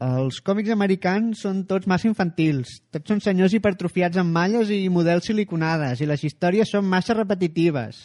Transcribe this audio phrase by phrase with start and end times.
[0.00, 2.78] Els còmics americans són tots massa infantils.
[2.88, 7.98] Tots són senyors hipertrofiats amb malles i models siliconades, i les històries són massa repetitives.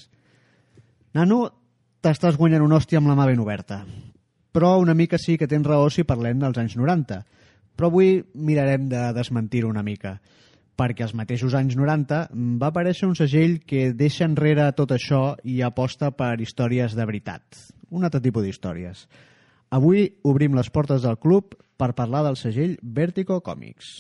[1.16, 1.46] Nano,
[2.04, 3.86] t'estàs guanyant una hòstia amb la mà ben oberta.
[4.52, 7.22] Però una mica sí que tens raó si parlem dels anys 90.
[7.76, 10.18] Però avui mirarem de desmentir-ho una mica
[10.76, 12.18] perquè als mateixos anys 90
[12.60, 17.44] va aparèixer un segell que deixa enrere tot això i aposta per històries de veritat.
[17.96, 19.06] Un altre tipus d'històries.
[19.74, 23.98] Avui obrim les portes del club per parlar del segell Vertigo Comics.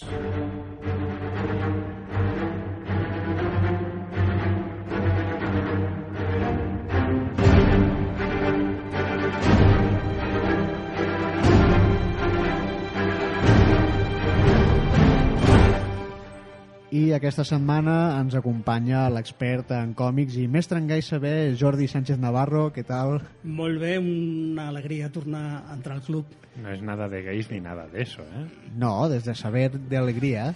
[16.96, 22.22] I aquesta setmana ens acompanya l'expert en còmics i mestre en gai saber, Jordi Sánchez
[22.22, 22.70] Navarro.
[22.72, 23.18] Què tal?
[23.44, 26.30] Molt bé, una alegria tornar a entrar al club.
[26.62, 28.46] No és nada de gays ni nada de eso, ¿eh?
[28.80, 30.54] No, des de saber d'alegria.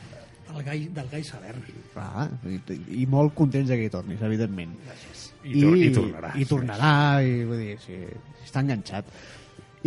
[0.54, 1.58] El gai, del gai saber.
[1.92, 2.62] Clar, i,
[3.02, 4.78] i molt contents de que hi tornis, evidentment.
[4.86, 5.26] Gràcies.
[5.44, 6.32] I, tor i tornarà.
[6.40, 6.94] I tornarà,
[7.26, 8.00] i vull dir, sí,
[8.46, 9.12] està enganxat.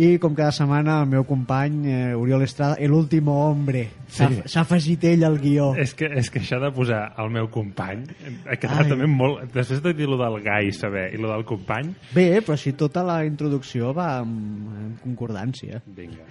[0.01, 4.57] I com cada setmana el meu company eh, Oriol Estrada, l'últim hombre s'ha Sí.
[4.59, 8.01] afegit ell al guió És que, és que això de posar el meu company
[8.49, 8.89] ha quedat Ai.
[8.89, 9.43] també molt...
[9.53, 13.03] Després de dir lo del gai saber i lo del company, bé, però si tota
[13.05, 14.33] la introducció va en,
[14.81, 16.25] en concordància vinga,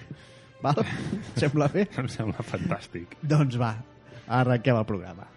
[0.62, 0.82] val?
[1.38, 1.86] sembla bé?
[2.02, 3.14] em sembla fantàstic.
[3.22, 3.76] doncs va,
[4.26, 5.30] arrenquem el programa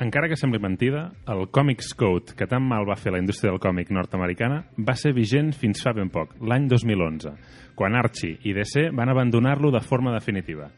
[0.00, 3.60] Encara que sembli mentida, el Comics Code, que tan mal va fer la indústria del
[3.62, 7.34] còmic nord-americana, va ser vigent fins fa ben poc, l'any 2011,
[7.78, 10.70] quan Archie i DC van abandonar-lo de forma definitiva.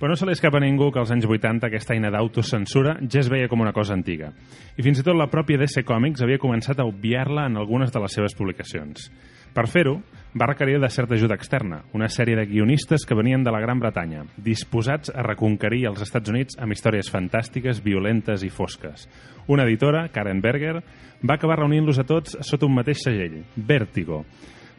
[0.00, 3.20] Però no se li escapa a ningú que als anys 80 aquesta eina d'autocensura ja
[3.20, 4.30] es veia com una cosa antiga.
[4.78, 8.00] I fins i tot la pròpia DC Comics havia començat a obviar-la en algunes de
[8.00, 9.10] les seves publicacions.
[9.52, 9.98] Per fer-ho,
[10.34, 13.80] va requerir de certa ajuda externa, una sèrie de guionistes que venien de la Gran
[13.80, 19.08] Bretanya, disposats a reconquerir els Estats Units amb històries fantàstiques, violentes i fosques.
[19.48, 20.78] Una editora, Karen Berger,
[21.26, 24.24] va acabar reunint-los a tots sota un mateix segell, Vértigo.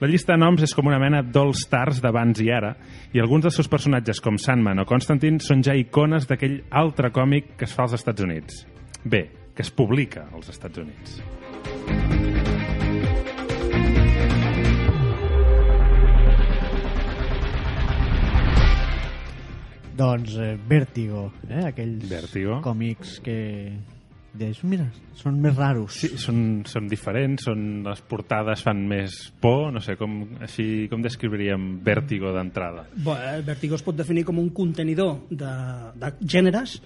[0.01, 2.71] La llista de noms és com una mena d'all stars d'abans i ara,
[3.13, 7.53] i alguns dels seus personatges, com Sandman o Constantine, són ja icones d'aquell altre còmic
[7.59, 8.63] que es fa als Estats Units.
[9.03, 11.21] Bé, que es publica als Estats Units.
[19.97, 21.65] Doncs eh, Vértigo eh?
[21.71, 22.59] aquells Vértigo.
[22.63, 23.37] còmics que
[24.31, 24.85] deies, mira,
[25.19, 29.97] són més raros Sí, són, són diferents, són, les portades fan més por, no sé,
[29.99, 32.85] com, així, com descriuríem Vértigo d'entrada?
[32.95, 35.51] Bé, el Vertigo es pot definir com un contenidor de,
[35.99, 36.77] de gèneres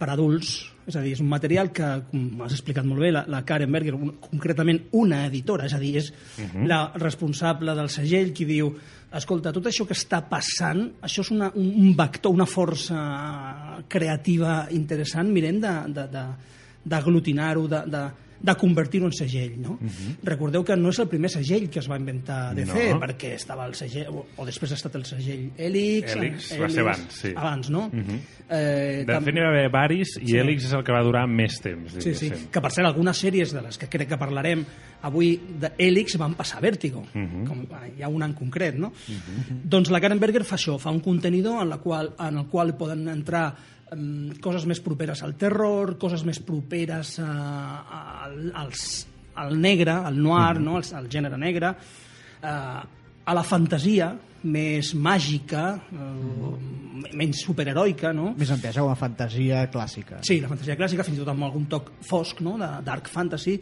[0.00, 0.56] per adults,
[0.90, 3.72] és a dir, és un material que, com has explicat molt bé, la, la Karen
[3.72, 6.66] Berger, un, concretament una editora, és a dir, és uh -huh.
[6.66, 8.74] la responsable del segell qui diu
[9.12, 15.32] escolta, tot això que està passant, això és una, un, vector, una força creativa interessant,
[15.32, 16.24] mirem de, de, de,
[16.84, 18.04] d'aglutinar-ho, de, de,
[18.40, 19.60] de convertir-ho en segell.
[19.60, 19.72] No?
[19.72, 20.16] Uh -huh.
[20.22, 23.00] Recordeu que no és el primer segell que es va inventar DC, No.
[23.00, 26.16] perquè estava el segell, o, o després ha estat el segell Helix.
[26.16, 27.32] Helix va ser abans, sí.
[27.36, 27.86] Abans, no?
[27.92, 28.04] Uh Mhm.
[28.08, 28.20] -huh.
[28.50, 30.36] eh, De fet, n'hi va haver varis i Sí.
[30.38, 32.30] Helix és el que va durar més temps, Sí, sí.
[32.50, 34.64] Que per cert, algunes sèries de les que crec que parlarem
[35.02, 37.46] avui de Helix van passar a Vértigo, Mhm.
[37.46, 38.92] com eh, hi ha una en concret, no?
[39.64, 42.76] Doncs la Karen Berger fa això, fa un contenidor en, la qual, en el qual
[42.76, 43.54] poden entrar
[43.94, 47.30] um, coses més properes al terror, coses més properes a,
[48.24, 48.86] al, als,
[49.40, 50.78] al negre, al noir, no?
[50.78, 51.74] al, al gènere negre,
[52.42, 52.80] eh,
[53.30, 56.52] a la fantasia més màgica, eh,
[57.16, 58.34] menys superheroica, no?
[58.38, 61.66] més entesa com a fantasia clàssica Sí, la fantasia clàssica, fins i tot amb algun
[61.70, 63.58] toc fosc, no?, de dark fantasy.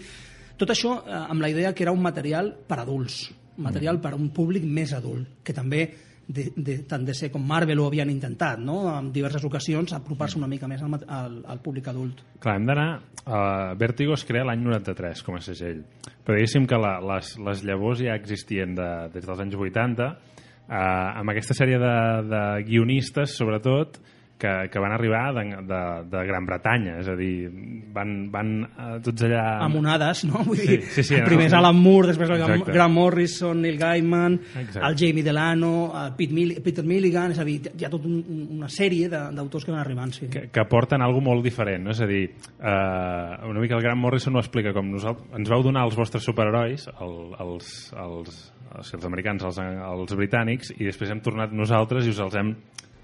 [0.58, 3.24] Tot això eh, amb la idea que era un material per adults,
[3.58, 5.82] un material per a un públic més adult, que també
[6.28, 10.48] de, de, tant ser com Marvel ho havien intentat, no?, en diverses ocasions, apropar-se una
[10.50, 12.20] mica més al, al, al públic adult.
[12.42, 12.90] Clar, hem d'anar...
[13.28, 15.82] Uh, Vértigo es crea l'any 93 com a segell,
[16.24, 20.78] però diguéssim que la, les, les llavors ja existien de, des dels anys 80, uh,
[21.20, 21.96] amb aquesta sèrie de,
[22.30, 22.40] de
[22.70, 24.00] guionistes, sobretot,
[24.38, 25.78] que, que van arribar de, de,
[26.12, 27.48] de Gran Bretanya, és a dir,
[27.94, 29.40] van, van eh, tots allà...
[29.64, 30.44] amb onades, no?
[30.46, 32.74] Vull Sí, dir, sí, sí, primer és no, Alan Moore, després el Exacte.
[32.76, 34.84] Grant Morrison, Neil Gaiman, Exacte.
[34.86, 35.72] el Jamie Delano,
[36.04, 39.10] el Pete, Mill Peter Milligan, és a dir, hi ha tota un, un- una sèrie
[39.10, 40.30] d'autors que van arribant, sí.
[40.30, 41.90] que, que porten algo molt diferent, no?
[41.96, 45.62] És a dir, eh, una mica el Grant Morrison ho explica com nosaltres, ens vau
[45.66, 48.40] donar els vostres superherois, el, els, els,
[48.78, 52.54] els, els americans, els, els britànics, i després hem tornat nosaltres i us els hem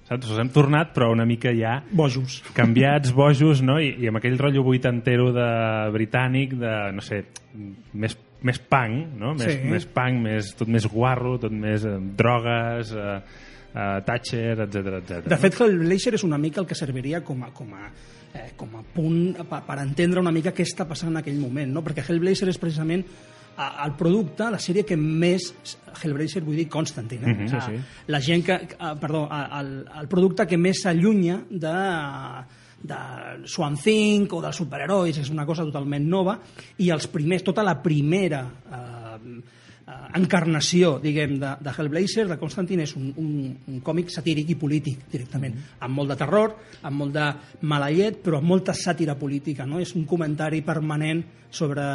[0.09, 0.29] saps?
[0.31, 2.43] Us hem tornat, però una mica ja Bojos.
[2.57, 3.79] canviats, bojos, no?
[3.81, 5.49] I, i amb aquell rotllo vuitantero de
[5.95, 7.25] britànic, de, no sé,
[7.95, 9.35] més, més punk, no?
[9.35, 9.69] Més, Sí.
[9.71, 13.21] més punk, més, tot més guarro, tot més eh, drogues, eh,
[13.75, 15.29] eh, Thatcher, etc etc.
[15.33, 17.89] De fet, Hellblazer és una mica el que serviria com a, com a,
[18.35, 21.73] eh, com a punt per, per entendre una mica què està passant en aquell moment,
[21.73, 21.83] no?
[21.83, 23.03] perquè Hellblazer és precisament
[23.57, 25.51] el producte, la sèrie que més
[26.03, 27.35] Hellblazer, vull dir Constantine eh?
[27.35, 27.49] Mhm.
[27.49, 27.81] Sí, Ah, sí.
[28.09, 28.59] la gent que,
[29.01, 29.29] perdó,
[29.61, 31.75] el, el producte que més s'allunya de
[32.85, 32.97] de
[33.49, 36.35] Swan Thing o dels superherois, és una cosa totalment nova,
[36.85, 39.39] i els primers, tota la primera eh,
[39.89, 43.31] eh, encarnació, diguem, de, de Hellblazer, de Constantine, és un, un,
[43.73, 47.25] un còmic satíric i polític, directament, amb molt de terror, amb molt de
[47.63, 49.81] malallet, però amb molta sàtira política, no?
[49.81, 51.89] És un comentari permanent sobre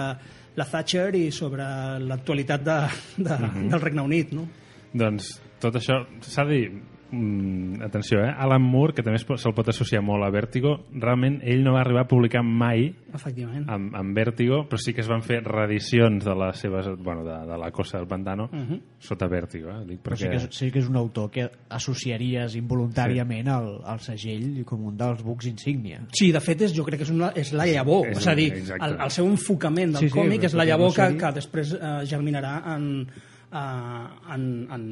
[0.58, 1.66] la Thatcher i sobre
[2.04, 2.80] l'actualitat de,
[3.28, 3.38] de,
[3.70, 4.48] del Regne Unit, no?
[4.94, 6.72] Doncs tot això s'ha de dir
[7.12, 8.34] mm, atenció, eh?
[8.38, 12.04] Alan Moore, que també se'l pot associar molt a Vértigo, realment ell no va arribar
[12.06, 13.66] a publicar mai Efectivament.
[13.70, 17.38] amb, amb Vértigo, però sí que es van fer reedicions de les seves, bueno, de,
[17.52, 18.80] de la Cosa del Pantano Mhm.
[19.00, 19.86] sota Vértigo, eh?
[19.88, 20.30] Dic Però sí perquè...
[20.30, 24.98] que, és, sí que és un autor que associaries involuntàriament al, al segell com un
[25.00, 26.02] dels bucs insígnia.
[26.14, 28.08] Sí, de fet, és, jo crec que és, una, és la llavor.
[28.08, 28.86] És És, és a dir, exacte.
[28.86, 31.32] el, el seu enfocament del Sí, sí, sí, còmic és la perquè llavor que, que
[31.40, 33.08] després eh, germinarà en,
[33.52, 34.86] eh, en, en,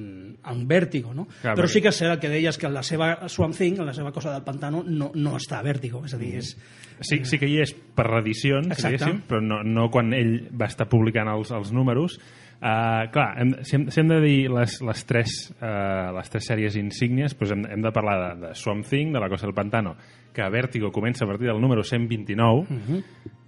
[0.45, 1.27] en Vértigo, no?
[1.41, 4.11] Clar, Però sí que és cert que deies que la seva Swamp Thing, la seva
[4.15, 6.03] cosa del pantano, no, no està a Vértigo.
[6.05, 6.55] És a dir, és,
[6.99, 8.95] Sí, sí que hi és per reedicions, Exacte.
[8.95, 12.17] diguéssim, però no, no quan ell va estar publicant els, els números.
[12.57, 16.47] Uh, clar, hem, si, hem, si hem de dir les, les, tres, uh, les tres
[16.49, 19.53] sèries insígnies, doncs hem, hem de parlar de, de Swamp Thing, de la Cosa del
[19.53, 19.93] Pantano,
[20.33, 23.03] que a Vértigo comença a partir del número 129, uh -huh.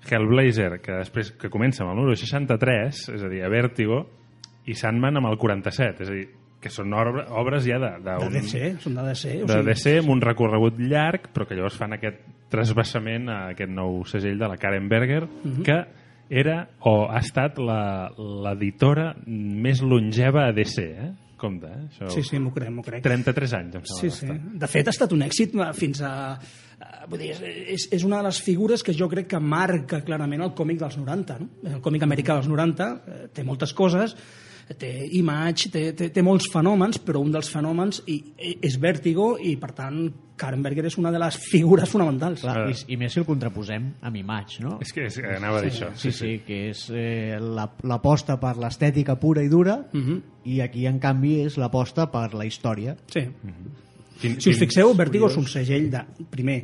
[0.09, 4.05] Hellblazer, que després que comença amb el número 63, és a dir, a Vértigo,
[4.69, 6.27] i Sandman amb el 47, és a dir,
[6.59, 9.29] que són obra, obres ja de, de, de un- DC, són de DC.
[9.43, 12.19] O de sigui, DC amb un recorregut llarg, però que llavors fan aquest
[12.51, 15.63] trasbassament a aquest nou segell de la Karen Berger, Mhm.
[15.63, 15.79] que
[16.29, 21.09] era o ha estat la- l'editora més longeva a DC, eh?
[21.39, 21.85] Compte, eh?
[21.87, 23.01] Això, Sí, sí, m'ho crec, m'ho crec.
[23.01, 24.01] 33 anys, em sembla.
[24.01, 24.27] Sí, sí.
[24.59, 26.11] De fet, ha estat un èxit eh, fins a...
[26.35, 30.41] eh, Vull dir, és, és una de les figures que jo crec que marca clarament
[30.43, 31.39] el còmic dels 90.
[31.39, 31.47] No?
[31.63, 34.17] El còmic americà dels 90 eh, té moltes coses,
[34.77, 39.37] té Image, té, té, té molts fenòmens, però un dels fenòmens i, i, és Vértigo
[39.41, 42.41] i, per tant, Karen Berger és una de les figures fonamentals.
[42.45, 44.77] Clar, i, I més si el contraposem amb Image, no?
[44.85, 45.89] És que és, anava a dir això.
[45.99, 50.21] Sí, sí, que és eh, la- l'aposta per l'estètica pura i dura Mhm.
[50.45, 52.95] i aquí, en canvi, és l'aposta per la història.
[53.11, 53.25] Sí.
[54.21, 56.61] Quin, Si us fixeu, Vértigo és un segell, de, primer,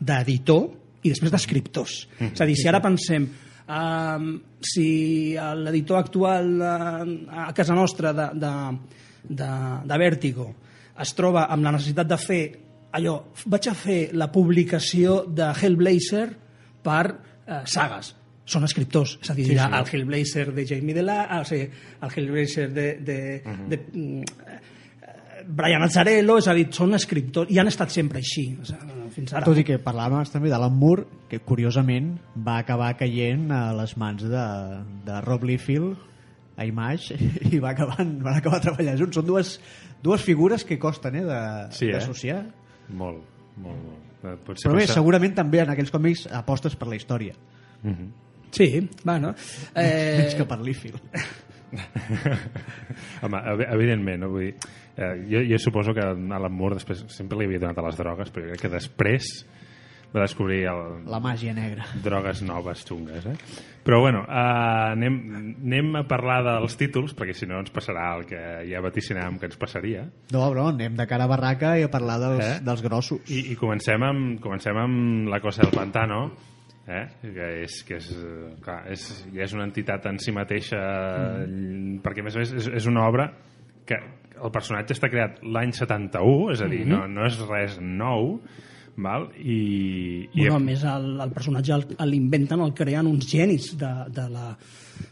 [0.00, 0.70] d'editor
[1.02, 2.06] i després d'escriptors.
[2.32, 3.26] És a dir, si ara pensem
[3.68, 4.30] um,
[4.60, 4.88] si
[5.36, 8.52] l'editor actual uh, a casa nostra de, de,
[9.28, 9.50] de,
[9.84, 10.48] de Vértigo
[10.98, 12.42] es troba amb la necessitat de fer
[12.98, 16.28] allò, vaig a fer la publicació de Hellblazer
[16.82, 18.14] per uh, sagues
[18.48, 19.64] són escriptors, és a dir, sí, sí.
[19.78, 21.66] el Hellblazer de Jamie Delano, o sigui,
[22.06, 23.66] el Hellblazer de, de, uh -huh.
[23.68, 24.47] de, mm, eh,
[25.48, 29.32] Brian Azzarello, és a dir, són escriptors, i han estat sempre així, o sigui, fins
[29.32, 29.46] ara.
[29.48, 32.10] Tot i que parlàvem també d'Alan Moore, que curiosament
[32.44, 34.44] va acabar caient a les mans de,
[35.06, 35.96] de Rob Liefeld
[36.58, 37.16] a Image
[37.54, 39.16] i va acabar, van acabar treballant junts.
[39.16, 39.54] Són dues,
[40.04, 41.92] dues figures que costen eh, de- Sí, eh?
[41.96, 42.42] d'associar.
[42.90, 43.24] Molt,
[43.56, 44.04] molt, molt.
[44.24, 47.34] Eh, Potser Però bé, això- segurament també en aquells còmics apostes per la història,
[47.82, 48.08] Mhm.
[48.50, 49.34] Sí, bueno.
[49.74, 50.16] eh...
[50.24, 51.00] més Eh, que per Liefeld.
[53.22, 54.30] Home, ev- evidentment, no?
[54.32, 54.54] Vull dir,
[54.96, 58.30] eh, jo, jo suposo que Alan Moore després sempre li havia donat a les drogues,
[58.32, 59.32] però jo crec que després
[60.08, 60.78] va descobrir el,
[61.12, 61.84] La màgia negra.
[62.02, 63.34] drogues noves xungues, eh?
[63.84, 65.18] Però bueno, eh, anem,
[65.64, 69.48] anem a parlar dels títols, perquè si no ens passarà el que ja vaticinàvem que
[69.50, 70.06] ens passaria.
[70.32, 72.58] No, però anem de cara a barraca i a parlar dels, eh?
[72.64, 73.20] dels grossos.
[73.32, 76.30] I, i comencem, amb, comencem amb La cosa del pantano,
[76.88, 77.04] eh?
[77.22, 79.04] que, és, que és, eh, clar, és,
[79.34, 80.80] ja és una entitat en si mateixa,
[81.44, 82.00] mm.
[82.04, 83.28] perquè a més a més és, és una obra
[83.88, 83.98] que
[84.38, 87.08] el personatge està creat l'any 71, és a dir, mm -hmm.
[87.08, 88.40] no, no és res nou,
[88.96, 89.28] val?
[89.38, 93.92] i, i bueno, a més, el, el personatge el- l'inventen, el creen uns genis de,
[94.08, 94.56] de la,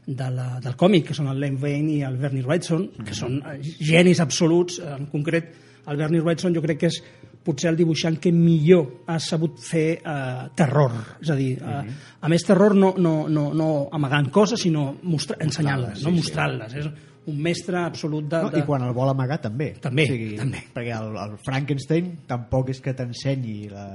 [0.07, 3.43] de la, del còmic, que són el Len Wein i el Bernie Wrightson, que són
[3.43, 4.79] eh, genis absoluts.
[4.79, 5.55] En concret,
[5.87, 7.03] el Bernie Wrightson jo crec que és
[7.47, 10.95] potser el dibuixant que millor ha sabut fer eh, terror.
[11.23, 15.39] És a dir, eh, a més terror no, no, no, no amagant coses, sinó mostra-
[15.47, 16.15] ensenyant-les, no?
[16.19, 16.75] mostrant-les.
[16.83, 16.91] És
[17.27, 18.43] un mestre absolut de...
[18.45, 18.63] No, de...
[18.63, 19.73] I quan el vol amagar també.
[19.83, 20.07] També,
[20.39, 20.63] també.
[20.75, 23.87] Perquè el, el Frankenstein tampoc és que t'ensenyi la,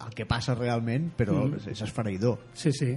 [0.00, 1.70] el que passa realment, però mm.
[1.72, 2.50] és esfereïdor.
[2.56, 2.92] Sí, sí.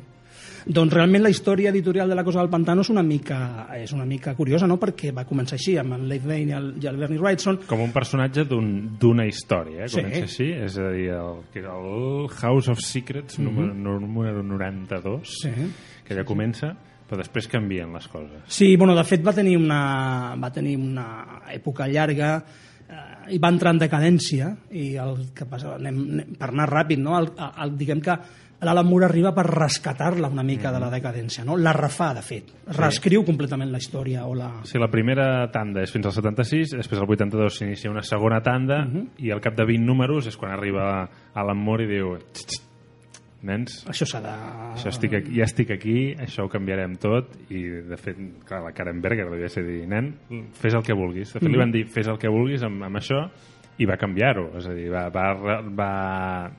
[0.65, 4.05] Doncs realment la història editorial de la Cosa del Pantano és una mica, és una
[4.05, 4.77] mica curiosa, no?
[4.79, 7.81] perquè va començar així, amb el Leif Lane i el, i el Bernie Wrightson, Com
[7.83, 9.89] un personatge d'un- d'una història, eh?
[9.91, 9.99] Sí.
[9.99, 15.51] Comença així, és a dir, el, el House of Secrets, número, número 92, Sí.
[16.07, 16.73] que ja comença,
[17.09, 18.41] però després canvien les coses.
[18.47, 22.37] Sí, bueno, de fet va tenir una, va tenir una època llarga
[23.31, 27.17] i va entrar en decadència i el que passa, anem, anem, per anar ràpid, no?
[27.19, 28.17] el, el, diguem que
[28.63, 31.57] l'Alan Moore arriba per rescatar-la una mica de la decadència, no?
[31.59, 34.49] la refà, de fet, reescriu completament la història o la...
[34.67, 38.83] Si la primera tanda és fins al 76, després al 82 s'inicia una segona tanda
[39.19, 42.62] i al cap de 20 números és quan arriba Alan Moore i diu "Xt, xt,
[43.43, 44.33] nens, Això s'ha de...
[44.73, 48.71] això estic aquí, ja estic aquí, això ho canviarem tot i de fet, clar, la
[48.75, 50.13] Karen Berger va ser dir, nen,
[50.59, 53.01] fes el que vulguis de fet li van dir, fes el que vulguis amb, amb
[53.01, 53.23] això
[53.81, 55.27] i va canviar-ho, és a dir, va, va,
[55.65, 55.91] va,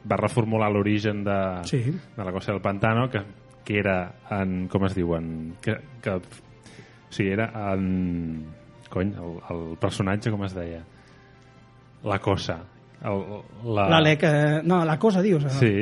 [0.04, 1.38] va reformular l'origen de,
[1.70, 1.80] Sí.
[2.16, 3.22] de la cosa del pantano que,
[3.64, 3.98] que era
[4.40, 6.20] en, com es diuen que, que o
[7.14, 8.44] sigui, era en
[8.90, 10.82] cony, el, el personatge com es deia
[12.04, 12.58] la cosa
[13.04, 13.20] el,
[13.74, 13.88] la...
[13.94, 14.22] L'Alec...
[14.24, 15.44] Eh, no, la cosa, dius.
[15.44, 15.50] eh?
[15.50, 15.74] sí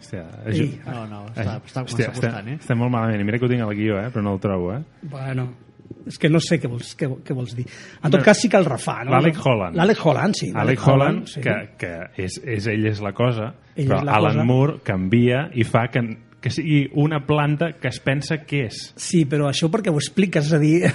[0.00, 0.24] Hòstia,
[0.56, 2.58] ju- No, no, està, està Hòstia, buscant, eh?
[2.60, 4.08] estem molt malament i mira que ho tinc al guió, eh?
[4.10, 4.80] però no el trobo eh?
[5.02, 5.48] Bueno,
[6.06, 7.66] és que no sé què vols, què, què vols dir.
[8.02, 9.12] En tot cas sí que el refà, no?
[9.12, 9.76] L'Alec Holland.
[9.76, 10.48] L'Alec Holland, sí.
[10.56, 11.42] Alec Holland, sí.
[11.44, 11.90] que, que
[12.24, 14.44] és, és ell és la cosa, Ell però la Alan cosa.
[14.48, 16.02] Moore canvia i fa que,
[16.40, 18.92] que sigui una planta que es pensa que és.
[18.96, 20.78] Sí, però això perquè ho expliques, és a dir...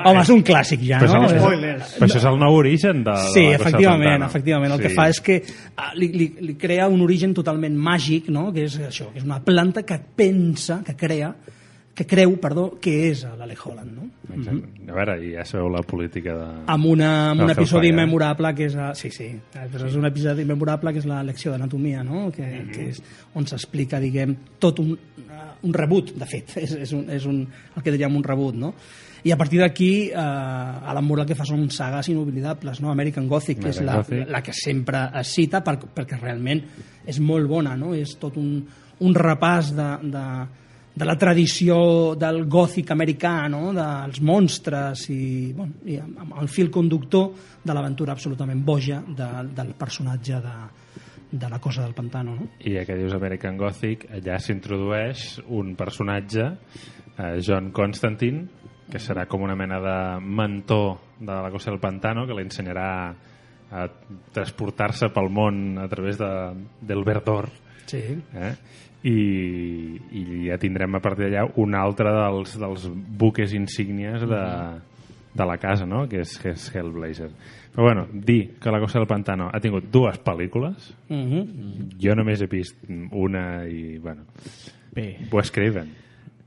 [0.00, 1.26] Home, és un clàssic ja, Però no?
[1.26, 1.88] és, Spoilers.
[1.98, 4.72] però això és el nou origen de, Sí, de la efectivament, efectivament.
[4.76, 4.94] El que Sí.
[4.96, 5.42] fa és que
[5.76, 8.52] ah, li, li, li crea un origen totalment màgic, no?
[8.54, 11.34] que és això, que és una planta que pensa, que crea,
[11.94, 14.06] que creu, perdó, que és l'Alec Holland, no?
[14.30, 14.70] Exacte.
[14.88, 16.46] A veure, i ja sabeu la política de...
[16.70, 17.96] amb, una, amb un episodi eh?
[17.98, 18.76] memorable que és...
[18.78, 22.30] A, sí, sí, però és un episodi memorable que és la lecció d'anatomia, no?
[22.32, 22.70] que, Mhm.
[22.72, 23.02] que és
[23.34, 27.42] on s'explica, diguem, tot un, uh, un rebut, de fet, és, és, un, és un,
[27.76, 28.74] el que diríem un rebut, no?
[29.22, 32.88] I a partir d'aquí, eh, Alan Moore el que fa són sagues inoblidables, no?
[32.88, 34.30] American Gothic, que és American la, Gothic.
[34.32, 36.62] la que sempre es cita per, perquè realment
[37.04, 37.92] és molt bona, no?
[37.92, 38.62] És tot un,
[39.04, 40.24] un repàs de, de,
[40.94, 43.70] de la tradició del gòtic americà, no?
[43.76, 47.30] dels monstres i, bueno, i el fil conductor
[47.62, 50.56] de l'aventura absolutament boja de, del personatge de,
[51.30, 52.34] de la cosa del pantano.
[52.34, 52.48] No?
[52.58, 56.48] I ja que dius American Gothic, allà s'introdueix un personatge,
[57.16, 58.48] eh, John Constantine,
[58.90, 62.90] que serà com una mena de mentor de la cosa del pantano, que l'ensenyarà
[63.70, 63.86] a
[64.34, 66.30] transportar-se pel món a través de,
[66.82, 67.46] del verdor.
[67.86, 68.02] Sí.
[68.34, 68.54] Eh?
[69.02, 74.42] I, i ja tindrem a partir d'allà un altre dels, dels buques insígnies de,
[75.34, 76.06] de la casa, no?
[76.08, 77.30] que, és, que és Hellblazer.
[77.72, 81.46] Però bueno, dir que la cosa del pantano ha tingut dues pel·lícules, Uh -huh.
[81.98, 82.76] jo només he vist
[83.10, 84.22] una i, bueno,
[84.92, 85.88] Bé, Wes Craven,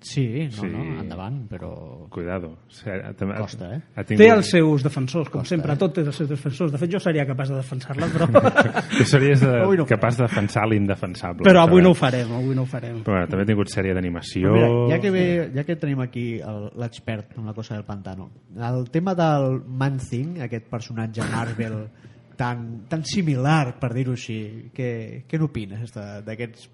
[0.04, 0.68] sí, no, Sí.
[0.68, 2.50] no, endavant, però cuidado.
[2.68, 3.82] O sigui, ha- també- Costa, eh?
[3.96, 4.22] Ha tingut...
[4.24, 6.72] Té els seus defensors, com sempre, tot té els seus defensors.
[6.72, 8.28] De fet, jo seria capaç de defensar-la, però,
[8.98, 11.44] Tu series de, Avui no capaç de defensar l'indefensable.
[11.48, 13.02] però avui no ho farem, avui no ho farem.
[13.04, 14.54] Però bueno, també ha tingut sèrie d'animació...
[14.92, 16.40] Ja que, ve, ja que tenim aquí
[16.76, 21.88] l'expert en la cosa del pantano, el tema del Man-Thing, aquest personatge Marvel
[22.36, 26.70] tan, tan similar, per dir-ho així, què, què n'opines de- d'aquests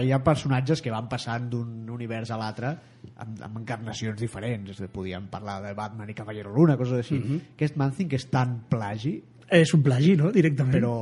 [0.00, 2.70] hi ha personatges que van passant d'un univers a l'altre
[3.16, 7.18] amb, amb encarnacions diferents podíem parlar de Batman i Cavallero Luna coses així,
[7.56, 9.18] aquest Man-Thing que és tan plagi
[9.52, 10.72] És un plagi, no?, directament.
[10.72, 10.92] però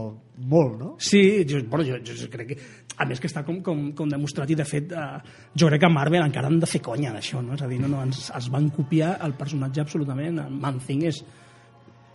[0.51, 0.89] molt, no?
[0.99, 2.57] Sí, jo, bueno, jo, jo crec que...
[3.01, 5.21] A més que està com, com, com demostrat i, de fet, eh,
[5.55, 7.55] jo crec que Marvel encara han de fer conya d'això, no?
[7.55, 10.41] És a dir, no, no, ens, es van copiar el personatge absolutament.
[10.51, 11.23] Man-Thing és,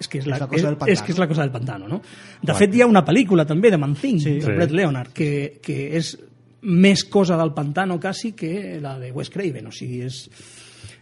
[0.02, 0.92] és que és, la, És la cosa del és, pantano.
[0.98, 2.02] és que és la cosa del pantano, no?
[2.44, 4.36] De fet, hi ha una pel·lícula també de Man-Thing, Sí.
[4.44, 4.56] de.
[4.60, 6.18] Brett Leonard, que, que és
[6.66, 10.24] més cosa del pantano quasi que la de Wes Craven, o sigui, és,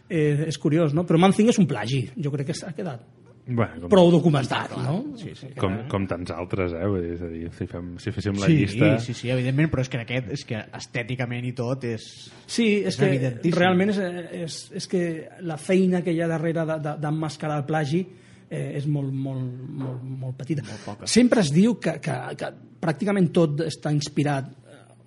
[0.09, 1.05] eh, és curiós, no?
[1.07, 3.03] Però Man-Thing és un plagi, jo crec que s'ha quedat
[3.45, 5.01] Bueno, com, prou documentat, no?
[5.19, 5.49] Sí, sí.
[5.59, 6.85] com, com tants altres, eh?
[6.87, 8.91] Vull dir, és a dir, si, fem, si féssim la sí, llista...
[9.03, 12.05] sí, sí, evidentment, però és que aquest és que estèticament i tot és...
[12.47, 13.57] Sí, és, És que evidentíssim.
[13.59, 13.99] realment és,
[14.45, 15.01] és, és que
[15.43, 17.99] la feina que hi ha darrere de- de- d'emmascarar el plagi
[18.47, 19.43] eh, és molt, molt,
[19.83, 20.63] molt, molt petita.
[20.63, 21.11] Molt poca.
[21.11, 24.53] Sempre es diu que, que, que pràcticament tot està inspirat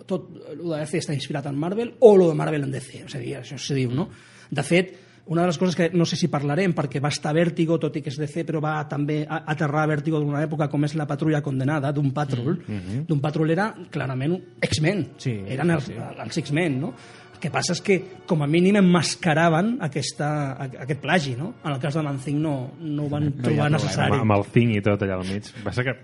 [0.06, 3.14] tot el de DC està inspirat en Marvel o lo de Marvel en DC, és
[3.14, 4.08] a dir, això se diu, no?
[4.50, 4.94] De fet,
[5.26, 8.02] una de les coses que no sé si parlarem, perquè va estar Vértigo, tot i
[8.02, 11.42] que és DC, però va també aterrar a Vértigo d'una època com és la patrulla
[11.42, 12.60] condenada d'un patrol.
[12.66, 13.06] Mm -hmm.
[13.06, 15.08] D'un patrol era clarament un X-Men.
[15.16, 15.94] Sí, Eren els, sí.
[16.25, 16.94] els X-Men, no?
[17.34, 21.54] El que passa és que, com a mínim, emmascaraven aquesta, a- aquest plagi, no?
[21.64, 23.68] En el cas de Manzing no, no ho van ha trobar problema.
[23.70, 24.12] necessari.
[24.12, 25.42] amb, amb el thing i tot allà al mig.
[25.64, 25.94] Passa que,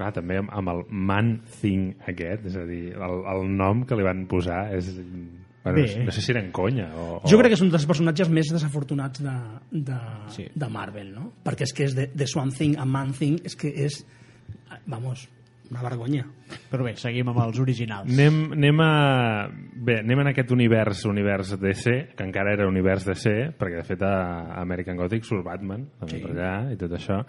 [0.00, 3.98] clar, també amb, amb el man thing aquest, és a dir, el, el nom que
[4.00, 4.88] li van posar és...
[5.60, 6.04] Bueno, Bé.
[6.06, 7.18] no sé si era en conya o...
[7.28, 9.34] Jo crec que és un dels personatges més desafortunats de,
[9.70, 9.98] de,
[10.32, 10.46] Sí.
[10.56, 11.26] de Marvel, no?
[11.44, 13.98] Perquè és que és de, de Swan Thing a Man Thing, és que és,
[14.88, 15.26] vamos,
[15.70, 16.24] una vergonya.
[16.70, 18.10] Però bé, seguim amb els originals.
[18.10, 18.92] Anem, anem a...
[19.80, 24.02] Bé, anem en aquest univers, univers DC, que encara era univers DC, perquè de fet
[24.06, 24.14] a
[24.60, 26.22] American Gothic surt Batman, també sí.
[26.24, 27.20] per allà, i tot això.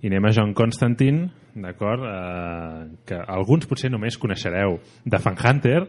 [0.00, 1.28] I anem a John Constantine,
[1.60, 2.06] d'acord?
[2.08, 5.82] Eh, que alguns potser només coneixereu de Fan Hunter,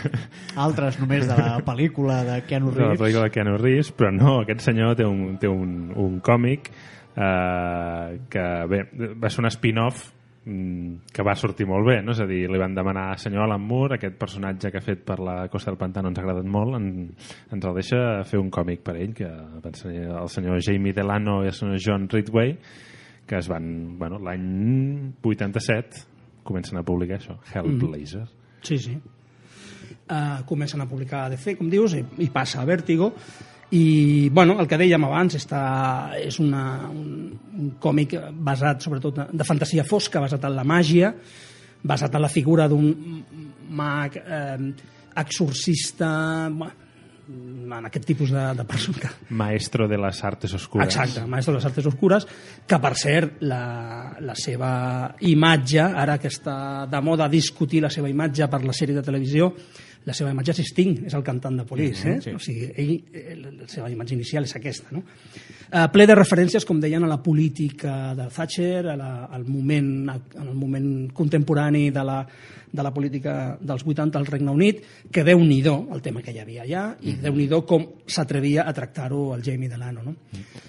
[0.66, 3.00] Altres només de la pel·lícula de Keanu de la Reeves.
[3.00, 6.68] pel·lícula de Keanu Reeves, però no, aquest senyor té un, té un, un còmic
[7.16, 8.82] eh, que, bé,
[9.16, 10.12] va ser un spin-off
[10.46, 12.14] que va sortir molt bé, no?
[12.14, 15.16] és a dir, li van demanar senyor Alan Moore, aquest personatge que ha fet per
[15.18, 16.86] la Costa del Pantano ens ha agradat molt, en,
[17.50, 21.56] ens el deixa fer un còmic per ell, que el senyor Jamie Delano i el
[21.56, 22.54] senyor John Ridway,
[23.26, 26.06] que es van, bueno, l'any 87
[26.46, 28.22] comencen a publicar això, Hellblazer.
[28.62, 28.94] Sí, sí.
[30.06, 33.10] Uh, comencen a publicar a DC, com dius, i, i passa a Vértigo.
[33.74, 35.60] I, bueno, el que dèiem abans, està,
[36.22, 38.14] és una, un, un còmic
[38.46, 41.10] basat, sobretot, de fantasia fosca, basat en la màgia,
[41.82, 42.92] basat en la figura d'un
[43.74, 44.72] mag eh,
[45.16, 46.84] exorcista, bueno,
[47.26, 50.86] en aquest tipus de, de persona que, Maestro de les artes oscures.
[50.86, 52.26] Exacte, Maestro de les Artes Oscures,
[52.66, 54.70] que per cert, la, la seva
[55.26, 59.50] imatge, ara que està de moda discutir la seva imatge per la sèrie de televisió,
[60.06, 62.18] la seva imatge és Sting, és el cantant de Police, eh?
[62.22, 62.34] sí.
[62.36, 65.02] O sigui, ell, eh, la seva imatge inicial és aquesta, no?
[65.66, 69.90] Uh, ple de referències, com deien, a la política de Thatcher, a la, al moment,
[70.14, 70.86] en el moment
[71.16, 72.20] contemporani de la,
[72.72, 74.82] de la política dels 80 al Regne Unit,
[75.12, 78.72] que déu nhi el tema que hi havia allà, i déu nhi com s'atrevia a
[78.72, 80.02] tractar-ho el Jamie Delano.
[80.04, 80.14] No?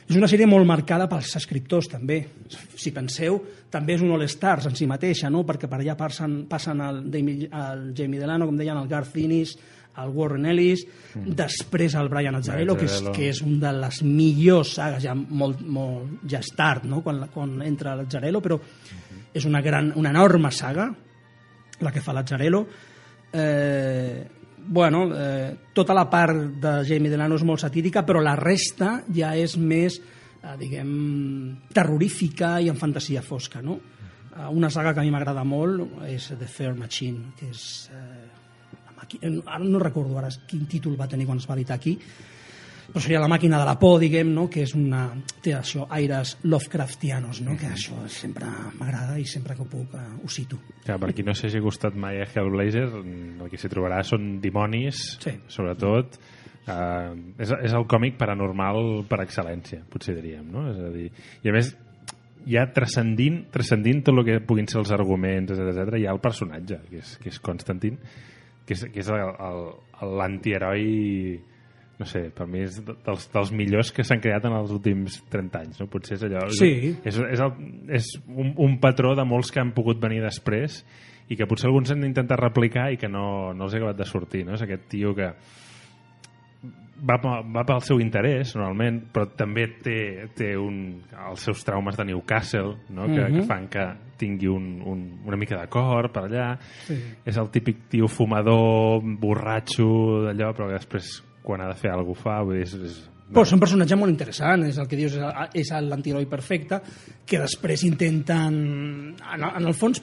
[0.07, 2.25] És una sèrie molt marcada pels escriptors, també.
[2.75, 5.43] Si penseu, també és un all-stars en si mateixa, no?
[5.45, 9.57] perquè per allà passen, passen el, el Jamie Delano, com deien, el Garth Ennis,
[9.97, 10.85] el Warren Ellis,
[11.15, 15.63] després el Brian Azzarello, que és, que és un de les millors sagues, ja molt,
[15.65, 17.01] molt ja és tard, no?
[17.05, 18.59] quan, quan entra l'Azzarello, però
[19.33, 20.91] és una, gran, una enorme saga,
[21.79, 22.63] la que fa l'Azzarello.
[23.33, 24.27] Eh,
[24.67, 29.33] bueno, eh, tota la part de Jamie Delano és molt satírica, però la resta ja
[29.35, 29.99] és més,
[30.41, 30.89] eh, diguem,
[31.73, 33.79] terrorífica i en fantasia fosca, no?
[34.35, 37.89] Eh, una saga que a mi m'agrada molt és The Fair Machine, que és...
[37.93, 38.25] Eh,
[38.97, 41.97] la ara no recordo ara quin títol va tenir quan es va editar aquí,
[42.87, 44.47] però seria la màquina de la por, diguem, no?
[44.49, 45.09] que és una...
[45.43, 47.57] té això, aires Lovecraftianos, no?
[47.59, 48.47] que això sempre
[48.79, 50.57] m'agrada i sempre que ho puc eh, ho cito.
[50.85, 54.37] Que per qui no s'hagi gustat mai a Hellblazer, mm, el que s'hi trobarà són
[54.41, 55.35] dimonis, Sí.
[55.47, 56.17] sobretot.
[56.67, 60.65] Uh, és, és el còmic paranormal per excel·lència, potser diríem, no?
[60.67, 61.05] És a dir,
[61.45, 61.69] i a més,
[62.47, 66.19] ja transcendint, transcendint tot el que puguin ser els arguments, etc etc, hi ha el
[66.19, 67.95] personatge, que és, que és Constantin,
[68.67, 71.39] que és, que és el- el- l'antiheroi
[71.99, 75.19] no sé, per mi és de- dels, dels millors que s'han creat en els últims
[75.33, 75.87] 30 anys, no?
[75.89, 76.43] Potser és allò...
[76.53, 76.95] Sí.
[77.03, 77.53] És, és, el,
[77.97, 80.83] és un, un patró de molts que han pogut venir després
[81.29, 84.05] i que potser alguns han d'intentar replicar i que no, no els ha acabat de
[84.05, 84.53] sortir, no?
[84.55, 85.31] És aquest tio que
[86.97, 87.17] va,
[87.53, 89.97] va pel seu interès, normalment, però també té,
[90.37, 90.77] té un,
[91.29, 93.05] els seus traumes de Newcastle, no?
[93.05, 93.35] que, Mhm.
[93.35, 93.83] que fan que
[94.17, 96.47] tingui un, un, una mica de cor per allà.
[96.87, 96.97] Sí.
[97.25, 102.11] És el típic tio fumador, borratxo, d'allò, però que després, quan ha de fer alguna
[102.13, 105.15] cosa, fa, és, és, Però és un personatge molt interessant, és el que dius,
[105.59, 106.79] és- l'antiheroi perfecte,
[107.27, 108.59] que després intenten...
[109.19, 109.99] En, en el fons,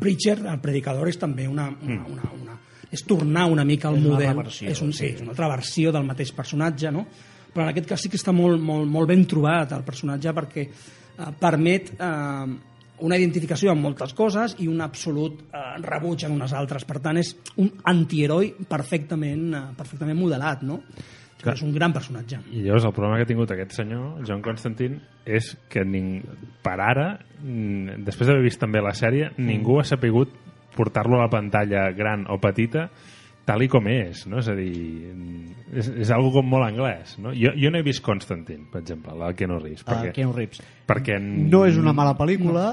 [0.00, 2.58] Preacher, el predicador, és també una, una, una, una
[2.90, 4.34] és tornar una mica al model.
[4.40, 7.04] versió, és, un, sí, és una altra versió del mateix personatge, no?
[7.50, 10.64] Però en aquest cas sí que està molt, molt, molt ben trobat el personatge perquè
[10.66, 12.56] eh, permet eh,
[13.06, 16.84] una identificació amb moltes coses i un absolut eh, rebuig en unes altres.
[16.88, 20.80] Per tant, és un antiheroi perfectament, eh, perfectament modelat, no?
[21.40, 21.54] Clar.
[21.56, 22.42] És un gran personatge.
[22.52, 26.20] I llavors el problema que ha tingut aquest senyor, John Constantine, és que ning...
[26.60, 30.34] per ara, després d'haver vist també la sèrie, ningú ha sapigut
[30.76, 32.90] portar-lo a la pantalla gran o petita
[33.44, 34.38] tal i com és, no?
[34.38, 34.70] És a dir,
[35.72, 37.32] és, és algo com molt anglès, no?
[37.36, 40.62] Jo, jo no he vist Constantine, per exemple, la Keanu Reeves, Uh, perquè, Keanu Reeves.
[40.86, 42.72] perquè No és una mala pel·lícula,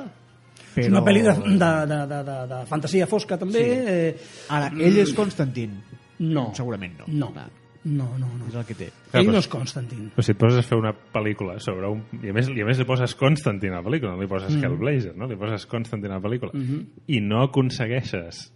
[0.73, 0.83] però...
[0.85, 3.63] És una pel·li de, de, de, de, de, de fantasia fosca també.
[3.63, 3.77] Sí.
[3.93, 5.79] Eh, Ara, ell és Constantin?
[6.19, 6.51] no.
[6.57, 7.05] Segurament no.
[7.07, 7.31] No.
[7.33, 7.49] Clar.
[7.87, 8.47] No, no, no.
[8.49, 8.87] És el que té.
[8.89, 10.09] Clar, Ell però- no és Constantine.
[10.15, 12.01] Però si et poses a fer una pel·lícula sobre un...
[12.21, 14.51] I a més, i a més li poses Constantine a la pel·lícula, no li poses
[14.53, 14.65] mm.
[14.65, 15.29] Hellblazer, no?
[15.29, 16.51] Li poses Constantine a la pel·lícula.
[16.53, 17.05] Mm -hmm.
[17.15, 18.51] I no aconsegueixes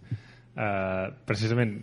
[0.56, 1.80] eh, precisament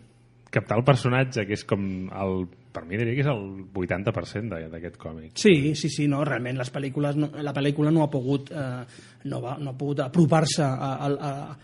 [0.49, 2.47] captar el personatge, que és com el...
[2.73, 3.39] Per mi diria que és el
[3.73, 5.31] 80% de- d'aquest còmic.
[5.41, 8.83] Sí, sí, sí, no, realment les pel·lícules no, la pel·lícula no ha pogut eh,
[9.25, 11.57] no, va, no ha pogut apropar-se a, a, a,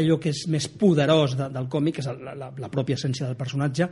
[0.00, 3.26] allò que és més poderós de, del còmic, que és la, la, la pròpia essència
[3.30, 3.86] del personatge.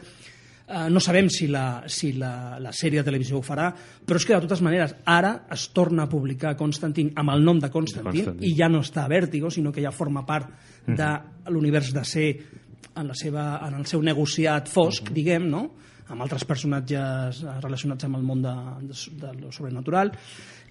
[0.68, 3.70] Eh, no sabem si, la, si la, la sèrie de televisió ho farà,
[4.04, 7.62] però és que de totes maneres ara es torna a publicar Constantine amb el nom
[7.62, 8.50] de Constantine, Constantine.
[8.50, 10.50] i ja no està a Vértigo, sinó que ja forma part
[10.88, 11.12] de
[11.54, 12.28] l'univers de ser
[12.98, 15.68] en, la seva, en el seu negociat fosc, diguem, no?
[16.08, 18.54] amb altres personatges eh, relacionats amb el món de,
[18.88, 20.12] de, de lo sobrenatural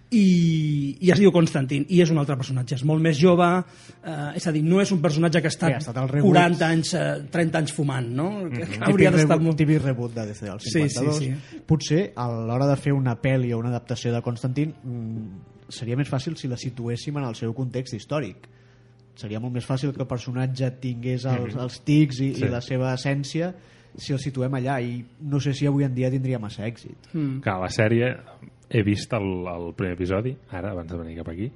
[0.08, 4.38] i, i es diu Constantin i és un altre personatge, és molt més jove eh,
[4.40, 6.32] és a dir, no és un personatge que ha estat, Sí, ha estat el reboot.
[6.32, 8.30] 40 anys, eh, 30 anys fumant no?
[8.48, 9.60] que, que Típic hauria d'estar molt...
[9.60, 11.20] típic reboot de DC del Sí, 52.
[11.20, 11.62] sí, sí.
[11.68, 16.10] Potser a l'hora de fer una pel·li o una adaptació de Constantine mm, seria més
[16.10, 18.48] fàcil si la situéssim en el seu context històric.
[19.18, 22.46] Seria molt més fàcil que el personatge tingués els, els tics i, Sí.
[22.46, 23.52] i la seva essència
[23.98, 27.10] si el situem allà i no sé si avui en dia tindria massa èxit.
[27.14, 27.40] Mm.
[27.42, 28.12] Que la sèrie
[28.70, 31.50] he vist el, el primer episodi, ara, abans de venir cap aquí,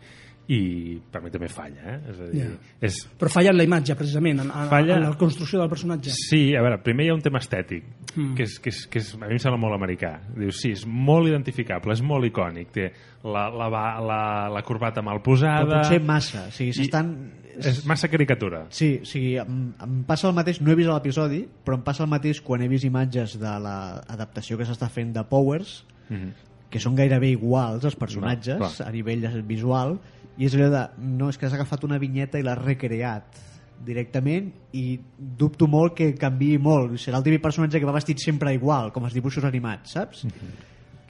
[0.52, 1.98] i per mi també falla, eh?
[2.12, 2.48] És a dir, Ja.
[2.82, 6.10] és, però falla en la imatge precisament en, en, Falla- en la construcció del personatge
[6.12, 7.84] Sí, a veure, primer hi ha un tema estètic,
[8.16, 8.34] Mm.
[8.36, 10.20] que, és, que, és, que és, a mi em sembla molt americà.
[10.36, 12.90] Dius, sí, és molt identificable, és molt icònic, té
[13.24, 15.84] la, la, va- la, la corbata mal Però posada...
[15.84, 16.48] potser massa.
[16.50, 17.14] O sigui, s'estan...
[17.60, 18.66] És massa caricatura.
[18.70, 22.04] Sí, o sigui, em, em passa el mateix, no he vist l'episodi, però em passa
[22.04, 26.32] el mateix quan he vist imatges de l'adaptació que s'està fent de Powers, Mm -hmm.
[26.70, 28.88] que són gairebé iguals els personatges No, clar.
[28.88, 30.00] a nivell visual
[30.38, 33.24] i és allò de, no, és que has agafat una vinyeta i l'has recreat
[33.86, 38.54] directament i dubto molt que canvi molt serà el típic personatge que va vestit sempre
[38.54, 40.26] igual com els dibuixos animats, saps?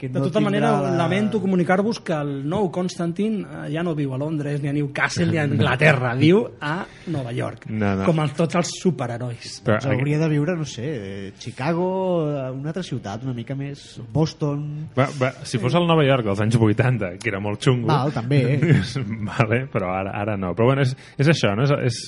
[0.01, 4.17] Que de tota manera, lamento comunicar-vos que el nou Constantine eh, ja no viu a
[4.17, 8.07] Londres, ni a Newcastle, ni a Anglaterra, viu a Nova York, No, no.
[8.07, 9.59] com els, tots els superherois.
[9.61, 11.85] Però, Doncs hauria de viure, no sé, eh, Chicago,
[12.31, 13.99] eh, una altra ciutat una mica més...
[14.09, 14.65] Boston...
[14.97, 17.91] va, va, si fos el Nova York dels anys 80, que era molt xungo...
[17.93, 18.73] Val, també, eh?
[19.35, 20.55] vale, però ara, ara no.
[20.57, 21.69] Però bueno, és, és això, no?
[21.69, 22.01] És, és,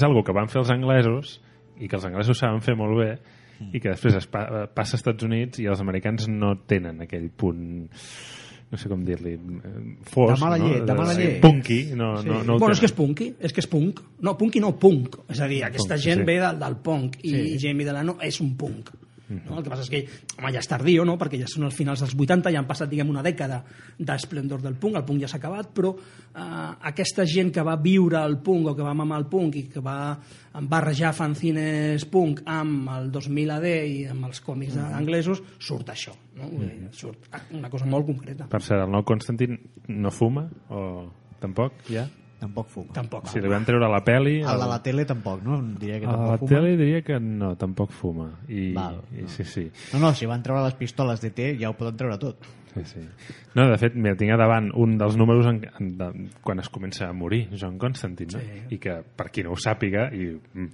[0.00, 1.36] és algo que van fer els anglesos
[1.76, 3.12] i que els anglesos saben fer molt bé
[3.72, 7.30] i que després es pa, passa als Estats Units i els americans no tenen aquell
[7.30, 7.88] punt
[8.72, 9.72] no sé com dir-li eh,
[10.10, 10.68] fos, De mala no?
[10.72, 11.40] llet, de mala llet.
[11.40, 12.28] punky no, Sí.
[12.28, 14.00] no, no bueno, és que és punky, és que és punk.
[14.20, 15.20] No, punky no, punk.
[15.30, 16.26] És a dir, aquesta Punk, gent sí.
[16.26, 17.58] ve del, del punk i Sí.
[17.68, 18.90] Jamie Delano és un punk.
[19.28, 19.56] No?
[19.56, 20.02] El que passa és que,
[20.38, 21.14] home, ja és tardío, no?
[21.16, 23.62] perquè ja són els finals dels 80, ja han passat, diguem, una dècada
[23.98, 26.40] d'esplendor del punk, el punk ja s'ha acabat, però eh,
[26.90, 29.80] aquesta gent que va viure el punk o que va mamar el punk i que
[29.80, 30.18] va
[30.68, 34.92] barrejar fanzines punk amb el 2000 AD i amb els còmics Mm.
[34.98, 36.12] anglesos, surt això.
[36.36, 36.48] No?
[36.50, 38.46] Vull dir, Surt una cosa molt concreta.
[38.48, 39.56] per cert, el nou Constantin
[39.88, 41.10] no fuma o
[41.40, 42.06] tampoc, ja?
[42.44, 42.92] Tampoc fuma.
[42.96, 43.28] Tampoc.
[43.32, 45.60] si li van treure la peli El de la tele tampoc, no?
[45.80, 46.50] Diria que a la tampoc fuma.
[46.54, 50.42] tele diria que no, tampoc fuma i, Val, i sí, sí No, no, si van
[50.44, 52.52] treure les pistoles de té ja ho poden treure tot.
[52.74, 53.00] Sí, sí.
[53.54, 56.08] No, de fet, mira, tinc a davant un dels números en, en, de,
[56.42, 58.40] quan es comença a morir, John Constantine, no?
[58.42, 58.62] Sí.
[58.74, 60.32] I que, per qui no ho sàpiga, i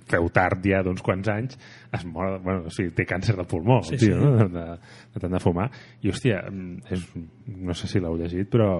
[0.08, 1.58] feu tard ja d'uns quants anys,
[1.92, 4.24] es mor, bueno, o sigui, té càncer de pulmó, Sí, sí, tio, sí.
[4.24, 4.32] no?
[4.38, 4.64] De, de,
[5.12, 5.68] de tant de fumar.
[6.00, 6.40] I, hòstia,
[6.88, 7.04] és,
[7.52, 8.70] no sé si l'heu llegit, però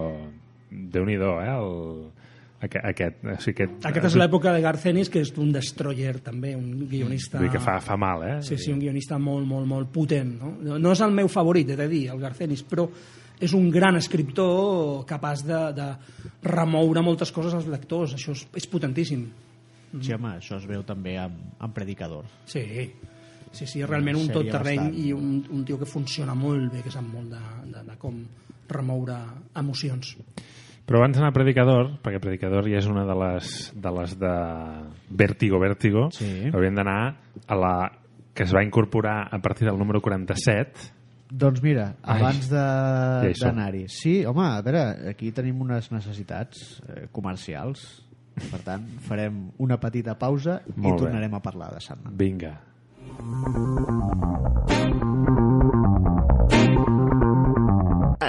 [0.71, 1.53] déu-n'hi-do, eh?
[1.59, 2.09] El,
[2.61, 6.19] aquest, aquest, o sigui, aquest, Aquesta és l'època de Garth Ennis, que és un destroyer,
[6.25, 7.39] també, un guionista...
[7.39, 8.37] Vull dir que fa, fa mal, eh?
[8.45, 10.35] Sí, sí, un guionista molt, molt, molt potent.
[10.41, 12.87] No, no és el meu favorit, he de dir, el Garth Ennis, però
[13.41, 15.89] és un gran escriptor capaç de, de
[16.45, 18.15] remoure moltes coses als lectors.
[18.19, 19.25] Això és, és potentíssim.
[19.91, 20.03] Mm.
[20.05, 22.29] Sí, home, això es veu també amb, amb Predicador.
[22.51, 22.63] Sí,
[23.51, 25.01] sí, sí, realment un tot terreny bastant.
[25.01, 27.43] i un, un tio que funciona molt bé, que sap molt de,
[27.73, 28.21] de, de com
[28.71, 29.17] remoure
[29.59, 30.15] emocions.
[30.91, 34.33] Però abans d'anar a Predicador, perquè Predicador ja és una de les de, les de
[35.15, 36.51] Vértigo, Vértigo, Sí.
[36.51, 37.15] hauríem d'anar
[37.47, 37.75] a la
[38.35, 40.91] que es va incorporar a partir del número 47,
[41.31, 43.85] Doncs mira, abans de- ja d'anar-hi...
[43.87, 48.03] Sí, home, a veure, aquí tenim unes necessitats eh, comercials.
[48.51, 51.05] Per tant, farem una petita pausa i Molt bé.
[51.07, 52.17] tornarem a parlar de Sandman.
[52.19, 52.57] vinga.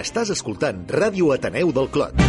[0.01, 2.25] Estàs escoltant Ràdio Ateneu del Clot.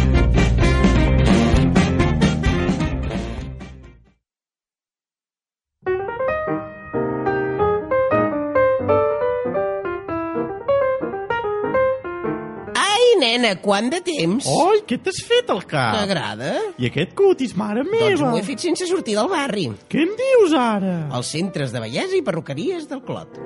[12.73, 14.47] Ai, nena, quant de temps?
[14.49, 15.95] Oi, què t'has fet al cap?
[15.97, 16.53] T'agrada?
[16.81, 18.29] I aquest cutis, mare Doncs meva?
[18.31, 19.67] m'ho he fet sense sortir del barri.
[19.91, 20.95] Què em dius ara?
[21.17, 23.39] Els centres de bellesa i perruqueries del Clot.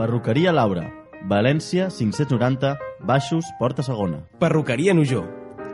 [0.00, 0.86] Perruqueria Laura,
[1.30, 2.72] València 590,
[3.06, 4.24] Baixos, Porta Segona.
[4.40, 5.22] Perruqueria Nujó,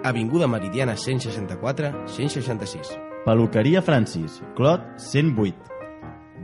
[0.05, 2.99] Avinguda Meridiana 164, 166.
[3.25, 5.57] Peluqueria Francis, Clot 108.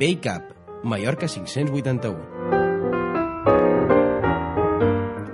[0.00, 0.48] Bay Cap,
[0.82, 2.16] Mallorca 581.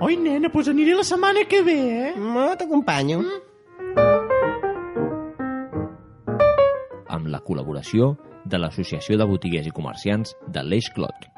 [0.01, 2.13] Oi, nena, doncs aniré la setmana que ve, eh?
[2.19, 3.23] No, t'acompanyo.
[7.09, 8.13] amb la col·laboració
[8.47, 11.38] de l'Associació de Botiguers i Comerciants de l'Eix Clot.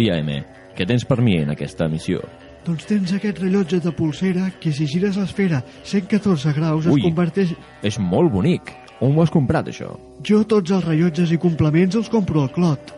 [0.00, 0.40] Dia, M.
[0.76, 2.22] Què tens per mi en aquesta missió?
[2.64, 7.02] Doncs tens aquest rellotge de pulsera que si gires l'esfera 114 graus es Ui.
[7.06, 7.54] converteix...
[7.86, 8.72] És molt bonic.
[9.00, 9.94] On ho has comprat, això?
[10.26, 12.92] Jo tots els rellotges i complements els compro al Clot.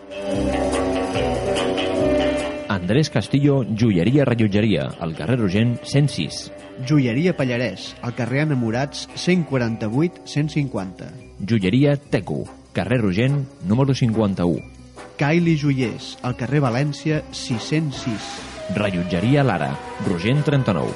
[2.72, 6.50] Andrés Castillo, joieria rellotgeria, al carrer Rogent 106.
[6.88, 11.12] Joieria Pallarès, al carrer Enamorats 148-150.
[11.46, 14.71] Joieria Teco, carrer Rogent, número 51.
[15.16, 18.29] Kylie Joiers, al carrer València 606.
[18.77, 19.70] Rellotgeria Lara,
[20.07, 20.92] Rogent 39.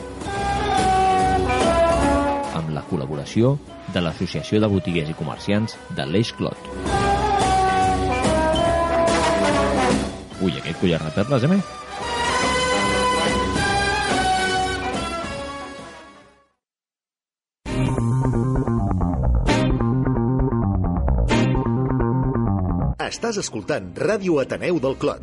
[2.57, 3.57] Amb la col·laboració
[3.95, 6.71] de l'Associació de Botiguers i Comerciants de l'Eix Clot.
[10.41, 11.86] Ui, aquest collar de perles, eh?
[23.17, 25.23] Estàs escoltant Ràdio Ateneu del Clot.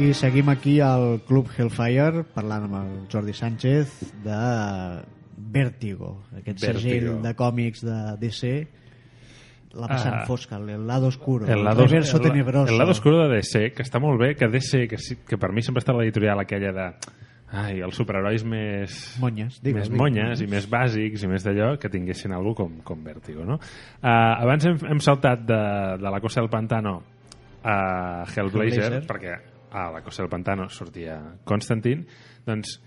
[0.00, 3.92] I seguim aquí al Club Hellfire parlant amb el Jordi Sánchez
[4.24, 4.40] de
[5.36, 6.80] Vértigo, aquest Vértigo.
[6.80, 8.56] segell de còmics de DC
[9.74, 10.26] la passant Ah.
[10.26, 12.72] fosca, el lado oscuro, El lado, reverso el, la- tenebroso.
[12.72, 15.52] el lado oscuro de DC, que està molt bé, que DC, que, sí, que per
[15.52, 16.86] mi sempre està l'editorial aquella de
[17.52, 19.16] ai, els superherois més...
[19.20, 19.98] Monyes, digues, més digues.
[20.00, 23.54] monyes i més bàsics i més d'allò, que tinguessin algú com, com Vértigo, no?
[24.02, 25.60] Uh, abans hem, hem saltat de,
[26.02, 27.02] de la Cosa del Pantano
[27.62, 29.06] a Hellblazer, Hellblazer.
[29.06, 29.36] perquè
[29.72, 32.04] a la Cosa del Pantano sortia Constantine,
[32.46, 32.80] doncs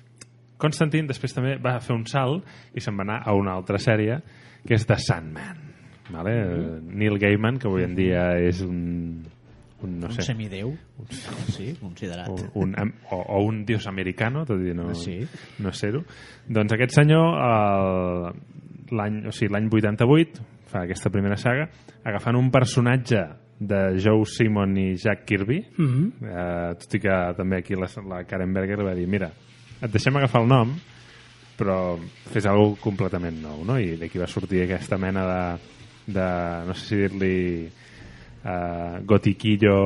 [0.59, 2.43] Constantine després també va fer un salt
[2.75, 4.19] i se'n va anar a una altra sèrie
[4.67, 5.68] que és The Sandman
[6.11, 6.33] vale?
[6.45, 6.97] Mhm.
[6.97, 9.23] Neil Gaiman que avui en dia és un,
[9.81, 10.73] un no un sé semideu,
[11.49, 12.29] sí, considerat.
[12.53, 15.19] un, un, o, o un dios americano tot i no, Sí.
[15.59, 16.03] no ser-ho
[16.47, 18.33] doncs aquest senyor
[18.91, 21.69] l'any o sigui, l'any 88 fa aquesta primera saga
[22.03, 23.21] agafant un personatge
[23.59, 26.11] de Joe Simon i Jack Kirby Mhm.
[26.23, 29.31] eh, tot i que també aquí la, la Karen Berger va dir mira,
[29.81, 30.75] et deixem agafar el nom
[31.59, 31.97] però
[32.31, 33.77] fes alguna completament nou no?
[33.79, 35.59] i d'aquí va sortir aquesta mena de,
[36.15, 36.29] de
[36.67, 37.35] no sé si dir-li
[38.43, 39.77] uh, gotiquillo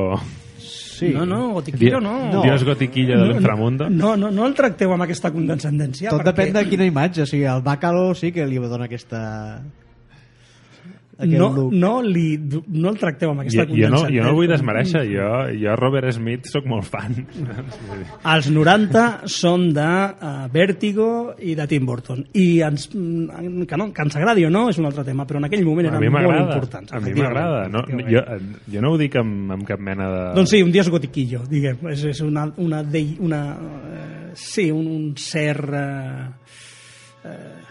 [0.94, 1.10] Sí.
[1.10, 2.32] No, no, gotiquillo no.
[2.32, 2.42] no.
[2.44, 6.12] Dios gotiquillo de l'inframundo No, no, no el tracteu amb aquesta condescendència.
[6.14, 9.24] Tot perquè depèn de quina imatge, o sigui, el Bacalo sí que li dona aquesta...
[11.24, 11.74] aquest No, look.
[11.74, 15.04] no, li, no el tracteu amb aquesta jo, jo, no, jo no el vull desmereixer
[15.10, 17.18] jo, jo Robert Smith sóc molt fan
[18.34, 21.08] Els 90 són de uh, Vértigo
[21.44, 22.24] i de Tim Burton.
[22.40, 25.42] I ens, mm, que, no, que ens agradi o no és un altre tema, però
[25.42, 26.94] en aquell moment a eren mi molt m'agrada importants.
[26.94, 28.24] a mi m'agrada no, jo,
[28.74, 31.84] jo no ho dic amb, amb cap mena de Doncs sí, un dios gotiquillo, diguem.
[31.94, 35.58] És, és una, una, dei, una eh, sí, un, un ser...
[35.74, 37.63] Eh,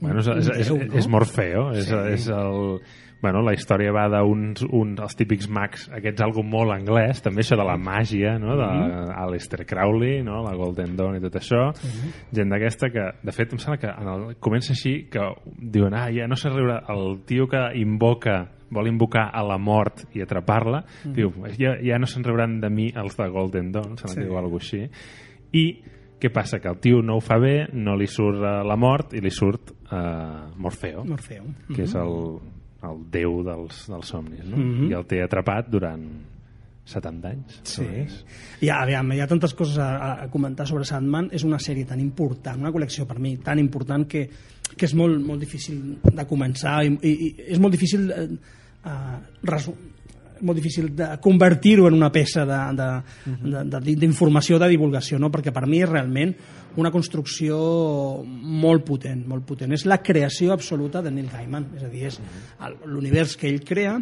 [0.00, 1.94] Bueno, és, és, és, és Morfeo, és, Sí.
[2.14, 2.80] és el...
[3.20, 7.54] Bueno, la història va d'uns un, els típics mags, aquests algo molt anglès, també això
[7.54, 8.54] de la màgia, no?
[8.56, 9.10] de Mhm.
[9.14, 10.42] Aleister Crowley, no?
[10.42, 12.14] la Golden Dawn i tot això, Mhm.
[12.32, 15.20] gent d'aquesta que, de fet, em sembla que en el, comença així, que
[15.58, 20.06] diuen, ah, ja no sé riure, el tio que invoca vol invocar a la mort
[20.14, 21.12] i atrapar-la, Mhm.
[21.12, 24.16] diu, ja, ja no se'n riuran de mi els de Golden Dawn, sembla Sí.
[24.20, 24.90] que diu alguna cosa així,
[25.52, 25.82] i
[26.20, 26.60] què passa?
[26.60, 29.32] Que el tio no ho fa bé, no li surt eh, la mort i li
[29.34, 31.46] surt eh, Morfeo, Morfeo.
[31.74, 32.16] que és el,
[32.88, 34.58] el déu dels, dels somnis, no?
[34.58, 34.90] Mhm.
[34.90, 36.04] I el té atrapat durant
[36.90, 37.60] 70 anys.
[37.64, 37.84] Sí.
[37.84, 38.16] no és?
[38.64, 39.90] Hi ha, aviam, hi ha tantes coses a,
[40.24, 41.30] a comentar sobre Sandman.
[41.32, 44.24] És una sèrie tan important, una col·lecció per mi tan important que,
[44.74, 48.26] que és molt, molt difícil de començar i, i, i és molt difícil eh,
[48.84, 49.76] eh, resu
[50.42, 53.02] molt difícil de convertir-ho en una peça de- de-
[53.50, 55.30] de- de- d'informació, de, de, divulgació, no?
[55.30, 56.34] perquè per mi és realment
[56.76, 57.56] una construcció
[58.24, 59.72] molt potent, molt potent.
[59.74, 62.20] És la creació absoluta de Neil Gaiman, és a dir, és
[62.66, 63.96] el- l'univers que ell crea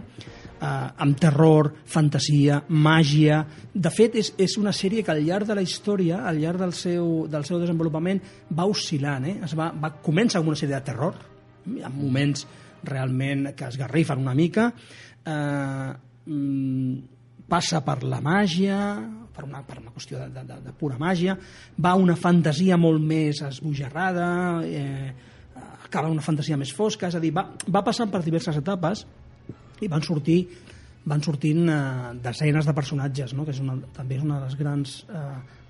[0.60, 0.66] eh,
[0.98, 3.44] amb terror, fantasia, màgia...
[3.78, 6.72] De fet, és, és una sèrie que al llarg de la història, al llarg del
[6.74, 8.20] seu, del seu desenvolupament,
[8.50, 9.24] va oscil·lant.
[9.30, 9.36] Eh?
[9.46, 11.14] Es va, va, comença amb una sèrie de terror,
[11.84, 12.46] ha moments
[12.84, 14.72] realment que es garrifen una mica,
[15.24, 15.92] eh,
[17.48, 18.78] passa per la màgia,
[19.34, 21.36] per una, per una qüestió de, de, de pura màgia,
[21.80, 24.28] va una fantasia molt més esbojarrada,
[24.66, 25.12] eh,
[25.88, 29.06] acaba una fantasia més fosca, és a dir, va, va passant per diverses etapes
[29.80, 30.42] i van sortir
[31.08, 31.76] van sortint eh,
[32.24, 33.46] desenes de personatges, no?
[33.46, 35.24] que és una, també és una de les grans eh,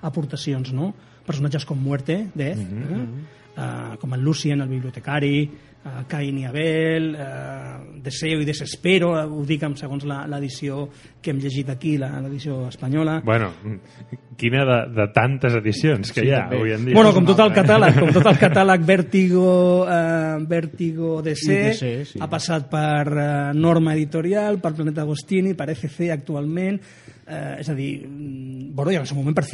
[0.09, 0.73] aportacions.
[0.75, 0.92] No?
[1.27, 2.97] Personatges com Muerte, Death, mm -hmm.
[2.97, 3.62] eh?
[3.62, 5.51] eh, com el Lucien, el bibliotecari,
[5.85, 10.88] eh, Cain i Abel, eh, Deseo i Desespero, eh, ho dic amb segons la- l'edició
[11.21, 13.21] que hem llegit aquí, la- l'edició espanyola.
[13.25, 13.51] Bueno,
[14.37, 16.57] quina de, de tantes edicions que Sí, hi ha també.
[16.57, 16.95] avui en dia.
[16.95, 22.19] Bueno, com tot el catàleg, com tot el catàleg Vértigo, eh, Vértigo DC, DC, sí.
[22.23, 26.79] ha passat per eh, Norma Editorial, per Planeta Agostini, per ECC actualment,
[27.27, 29.45] eh, és a dir, mm, bueno, i en el seu moment per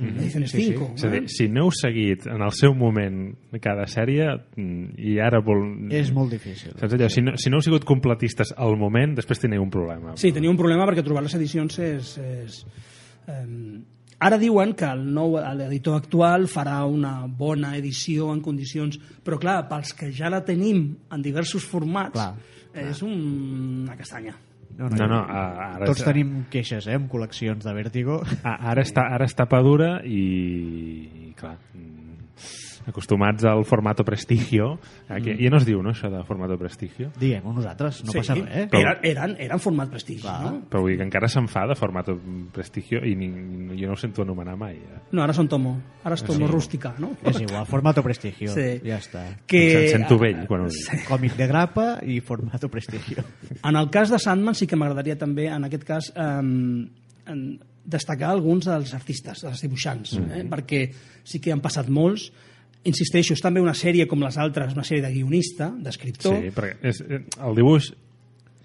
[0.00, 0.18] Mhm.
[0.18, 0.66] ediciones Sí, sí.
[0.72, 0.90] Cinco.
[0.96, 1.28] És a dir, eh?
[1.28, 5.62] si no heu seguit en el seu moment cada sèrie mm, i ara vol...
[5.92, 6.72] És molt difícil.
[6.80, 7.08] Saps allò?
[7.12, 10.16] Si no, si no heu sigut completistes al moment, després teniu un problema.
[10.16, 12.16] Sí, tenia un problema perquè trobar les edicions és...
[12.18, 12.64] és
[13.28, 13.46] eh,
[14.20, 19.62] ara diuen que el nou l'editor actual farà una bona edició en condicions, però clar,
[19.68, 22.34] pels que ja la tenim en diversos formats, Clar,
[22.72, 23.16] és un,
[23.86, 24.36] una castanya.
[24.78, 28.22] No, no, a- ara Tots és- tenim queixes, eh, amb col·leccions de Vértigo.
[28.44, 31.99] Ara està, ara està padura i, clar, mm,
[32.86, 34.78] acostumats al formato prestigio.
[35.08, 35.38] Aquí, Mm.
[35.44, 37.10] Ja no es diu, no, això de formato prestigio?
[37.18, 38.68] Diguem-ho nosaltres, no sí, passa res.
[38.72, 40.62] Eren, eren, eren format prestigi, no?
[40.70, 42.16] Però vull dir que encara se'n fa de formato
[42.52, 43.28] prestigio i ni,
[43.80, 44.76] jo no ho sento anomenar mai.
[44.76, 45.00] Eh?
[45.12, 45.76] No, ara són tomo.
[46.04, 46.52] Ara és tomo Sí.
[46.52, 47.12] rústica, no?
[47.24, 48.52] És igual, formato prestigio.
[48.52, 48.80] Sí.
[48.84, 49.24] Ja està.
[49.46, 50.80] Que- Em sento vell quan ho dic.
[50.90, 50.96] Sí.
[51.06, 53.22] Còmic de grapa i formato prestigio.
[53.64, 56.22] En el cas de Sandman sí que m'agradaria també, en aquest cas, eh,
[57.26, 60.30] en destacar alguns dels artistes, dels dibuixants, Mm.
[60.32, 60.44] eh?
[60.48, 60.92] perquè
[61.24, 62.30] sí que han passat molts.
[62.88, 66.38] Insisteixo, és també una sèrie com les altres, una sèrie de guionista, d'escriptor.
[66.40, 67.02] Sí, perquè és,
[67.36, 67.90] el dibuix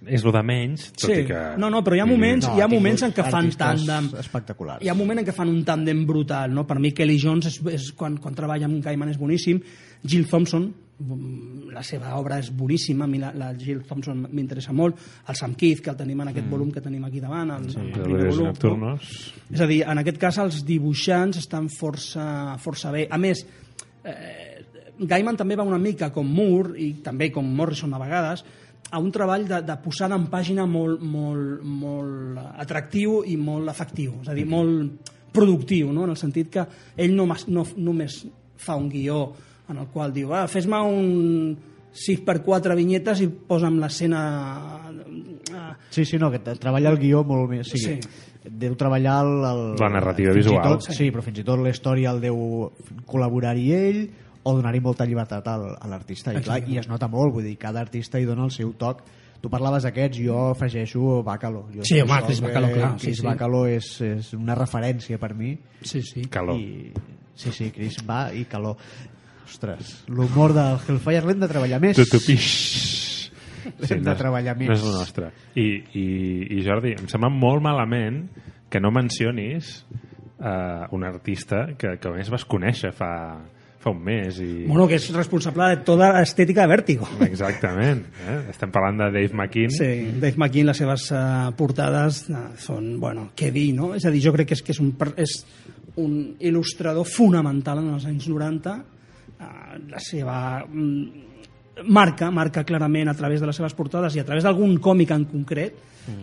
[0.05, 1.21] és el de menys, tot Sí.
[1.23, 1.39] i que...
[1.57, 4.11] No, no, però hi ha moments, No, hi ha moments en què fan tàndem.
[4.21, 4.83] espectaculars.
[4.85, 6.65] Hi ha moment en què fan un tàndem brutal, no?
[6.67, 9.59] Per mi Kelly Jones és, és quan, quan treballa amb Gaiman és boníssim.
[10.05, 10.67] Jill Thompson,
[10.99, 14.95] mm, la seva obra és boníssima, a mi la, la Jill Thompson m'interessa molt.
[15.27, 17.79] El Sam Keith, que el tenim en aquest volum que tenim aquí davant, el, sí,
[17.79, 18.45] el primer volum.
[18.51, 19.33] nocturnos.
[19.51, 23.07] És a dir, en aquest cas els dibuixants estan força, força bé.
[23.09, 23.41] A més,
[24.05, 24.61] eh,
[24.95, 28.45] Gaiman també va una mica com Moore i també com Morrison a vegades
[28.91, 34.19] a un treball de, de posar en pàgina molt, molt, molt atractiu i molt efectiu,
[34.21, 36.05] és a dir, molt productiu, no?
[36.05, 36.65] en el sentit que
[36.95, 38.21] ell no, no només
[38.55, 39.25] fa un guió
[39.69, 41.57] en el qual diu, ah, fes-me un
[41.95, 44.21] 6 per 4 vinyetes i posa'm l'escena...
[45.55, 47.71] ah, Sí, sí, no, que treballa el guió molt més.
[47.71, 47.81] Sí.
[47.81, 47.99] Sí.
[48.45, 50.77] Deu treballar el, el, La narrativa fins i visual.
[50.77, 52.37] Tot, sí, però fins i tot la història el deu
[53.09, 54.01] col·laborar-hi ell
[54.45, 56.33] o donar-hi molta llibertat al, a l'artista.
[56.35, 59.01] I, clar, I es nota molt, vull dir, cada artista hi dona el seu toc.
[59.41, 61.65] Tu parlaves d'aquests, jo afegeixo Bacalo.
[61.73, 63.25] Jo Sí, home, Chris que Bacalo, clar, sí, Chris sí.
[63.25, 65.55] Bacalo és, és una referència per mi.
[65.81, 66.25] Sí, sí.
[66.33, 66.61] Calor.
[66.61, 66.93] I,
[67.35, 68.77] sí, sí, Chris va i calor.
[69.45, 71.97] Ostres, l'humor del Hellfire l'hem de treballar més.
[71.99, 72.94] Tutupix.
[73.65, 74.69] Hem de treballar més.
[74.69, 75.31] No és el nostre.
[75.55, 76.05] I, i,
[76.57, 78.25] I Jordi, em sembla molt malament
[78.69, 79.77] que no mencionis
[80.39, 83.11] uh, un artista que, que a més vas conèixer fa,
[83.85, 84.39] fa un mes.
[84.41, 84.65] I...
[84.65, 87.09] Bueno, que és responsable de tota l'estètica de Vértigo.
[87.27, 88.01] Exactament.
[88.25, 88.39] Eh?
[88.53, 89.73] Estem parlant de Dave McKean.
[89.75, 93.93] Sí, Dave McKean, les seves uh, portades uh, són, bueno, què dir, no?
[93.97, 95.37] És a dir, jo crec que és, que és, un, és
[96.01, 98.75] un il·lustrador fonamental en els anys 90.
[99.35, 101.34] Uh, la seva mm,
[101.83, 105.25] marca, marca clarament a través de les seves portades i a través d'algun còmic en
[105.27, 105.75] concret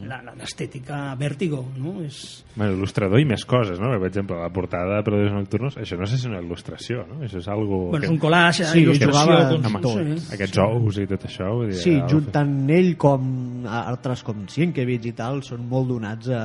[0.06, 2.00] la- la- l'estètica Vértigo, no?
[2.04, 3.88] És, Bueno, il·lustrador i més coses, no?
[3.98, 7.18] Per exemple, la portada de Predators Nocturnos, això no sé si és una il·lustració, no?
[7.26, 7.88] Això és algo...
[7.90, 9.10] bueno, és un collage, Sí, il·lustració...
[9.10, 9.98] jugava com- amb tot.
[10.22, 10.34] sí.
[10.36, 11.80] Aquests ous i tot això, vull dir...
[11.82, 16.42] Sí, el- juntant ell com altres com Sienkiewicz i tal, són molt donats a,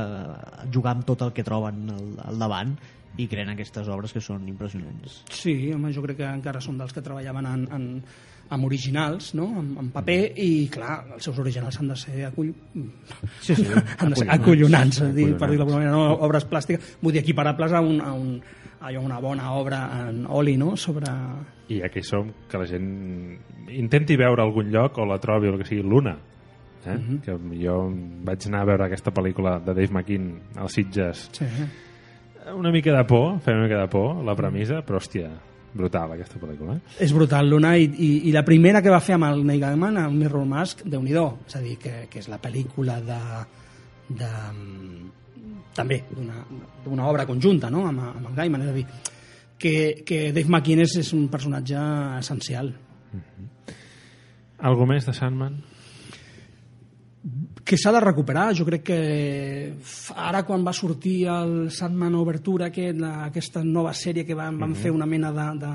[0.64, 2.74] a jugar amb tot el que troben al, al davant
[3.18, 5.22] i creen aquestes obres que són impressionants.
[5.30, 7.88] Sí, home, jo crec que encara són dels que treballaven en, en,
[8.50, 9.48] amb originals, no?
[9.60, 12.54] en, en paper, i clar, els seus originals han de ser acull...
[13.42, 13.66] Sí, sí,
[14.00, 15.02] han de ser acollonants.
[15.02, 18.14] a dir, per dir-ho d'alguna manera, no obres plàstiques, vull dir, equiparables a, un, a,
[18.14, 18.38] un,
[18.80, 21.12] a una bona obra en oli, no?, sobre...
[21.68, 22.88] I hi som, que la gent
[23.76, 26.16] intenti veure algun lloc o la trobi o el que sigui l'una.
[26.88, 26.94] Eh?
[26.94, 27.18] Mhm.
[27.26, 27.74] que jo
[28.24, 31.44] vaig anar a veure aquesta pel·lícula de Dave McKean als Sitges Sí.
[32.56, 35.28] una mica de por, feia una mica de por la premissa, però hòstia
[35.74, 36.78] Brutal, aquesta pel·lícula.
[36.78, 36.96] Eh?
[37.06, 40.00] És brutal, Luna, i, i, i la primera que va fer amb el Neil Gaiman,
[40.02, 43.22] el Mirror Mask, déu nhi És a dir, que, que és la pel·lícula de...
[44.10, 44.32] de
[45.78, 47.84] també d'una obra conjunta no?
[47.86, 48.86] amb, amb el Gaiman, és a dir,
[49.58, 51.78] que, que Dave McInnes és un personatge
[52.18, 52.72] essencial.
[54.58, 55.60] Algo més de Sandman?
[57.64, 58.50] Que s'ha de recuperar.
[58.58, 59.00] Jo crec que
[60.16, 64.76] ara quan va sortir el Sandman Obertura, aquest, la, aquesta nova sèrie que van, van
[64.76, 65.74] fer una mena de, de,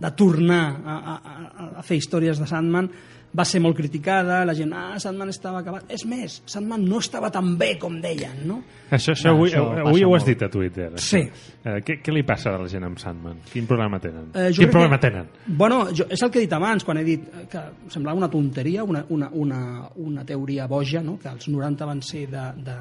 [0.00, 2.90] de tornar a, a, a fer històries de Sandman,
[3.36, 5.84] va ser molt criticada, la gent, ah, Sandman estava acabat.
[5.94, 8.56] És més, Sandman no estava tan bé com deien, no?
[8.90, 10.26] Això, això No, avui, això avui ho has molt.
[10.32, 10.88] dit a Twitter.
[10.94, 10.98] això.
[10.98, 11.52] Sí.
[11.64, 13.38] Eh, què, què li passa a la gent amb Sandman?
[13.52, 14.30] Quin problema tenen?
[14.34, 15.28] Eh, jo Quin problema que, tenen?
[15.46, 18.82] Bueno, jo, és el que he dit abans, quan he dit que semblava una tonteria,
[18.82, 19.62] una, una, una,
[19.96, 21.18] una teoria boja, no?
[21.18, 22.76] que els 90 van ser de, de,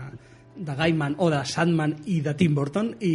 [0.65, 3.13] de Gaiman o de Sandman i de Tim Burton, i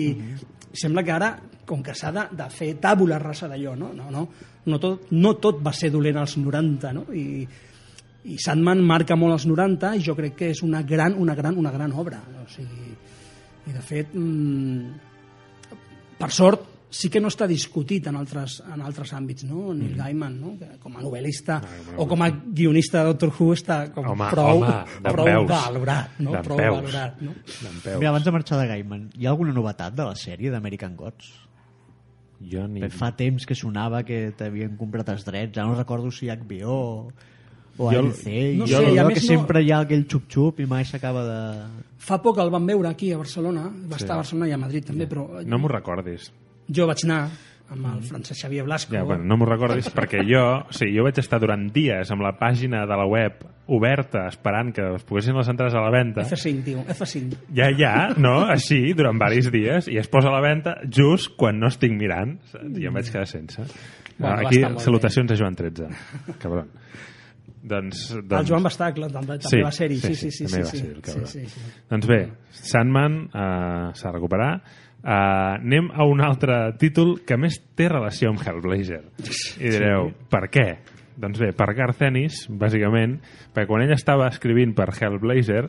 [0.77, 1.31] sembla que ara,
[1.67, 3.93] com que s'ha de, de fer tàbula rasa d'allò, no?
[3.97, 4.27] No, no,
[4.67, 7.07] no, tot, no tot va ser dolent als 90, no?
[7.15, 7.25] I,
[8.25, 11.59] i Sandman marca molt els 90 i jo crec que és una gran, una gran,
[11.61, 12.23] una gran obra.
[12.43, 12.93] O sigui,
[13.65, 15.75] I de fet, mm,
[16.21, 19.73] per sort, sí que no està discutit en altres, en altres àmbits, no?
[19.75, 20.53] Neil Gaiman, no?
[20.61, 21.57] Que com a novel·lista
[21.99, 25.49] o com a guionista de Doctor Who està com Home, prou, home, prou peus.
[25.51, 26.37] valorat, no?
[26.47, 26.77] Prou peus.
[26.79, 27.35] valorat, no?
[27.99, 31.33] Mira, abans de marxar de Gaiman, hi ha alguna novetat de la sèrie d'American Gods?
[32.45, 32.81] Jo ni...
[32.83, 36.75] Bé, Fa temps que sonava que t'havien comprat els drets, ara no recordo si HBO
[36.75, 37.13] o,
[37.79, 38.27] o Jo- AMC,
[38.61, 40.85] no sé, jo, i a que més no- sempre hi ha aquell xup-xup i mai
[40.87, 41.39] s'acaba de...
[42.05, 44.05] Fa poc el van veure aquí a Barcelona, va Sí.
[44.05, 46.29] estar a Barcelona i a Madrid també, però No m'ho recordis.
[46.69, 47.25] Jo vaig anar
[47.75, 48.93] amb el Francesc Xavier Blasco.
[48.95, 52.25] Ja, bueno, no m'ho recordis perquè jo, o sigui, jo vaig estar durant dies amb
[52.25, 53.41] la pàgina de la web
[53.75, 56.27] oberta esperant que es poguessin les entrades a la venda.
[56.29, 57.41] F5, tio, F5.
[57.57, 58.37] Ja, ja, no?
[58.53, 62.37] Així, durant diversos dies, i es posa a la venda just quan no estic mirant,
[62.77, 63.65] i em vaig quedar sense.
[64.19, 65.89] Bueno, Aquí, salutacions a Joan 13.
[66.43, 66.69] Cabron.
[67.65, 68.43] Doncs, doncs...
[68.43, 69.97] El Joan va estar, clar, també, també va ser-hi.
[70.03, 70.47] Sí, sí, sí.
[70.53, 71.27] sí, sí, el cabron.
[71.27, 71.71] sí, sí, sí.
[71.89, 72.19] Doncs bé,
[72.61, 74.51] Sandman uh, s'ha de recuperar.
[75.05, 79.03] Uh, anem a un altre títol que més té relació amb Hellblazer.
[79.61, 80.29] I direu, Sí.
[80.33, 80.69] per què?
[81.21, 83.21] Doncs bé, per Garth Ennis, bàsicament,
[83.55, 85.69] perquè quan ell estava escrivint per Hellblazer,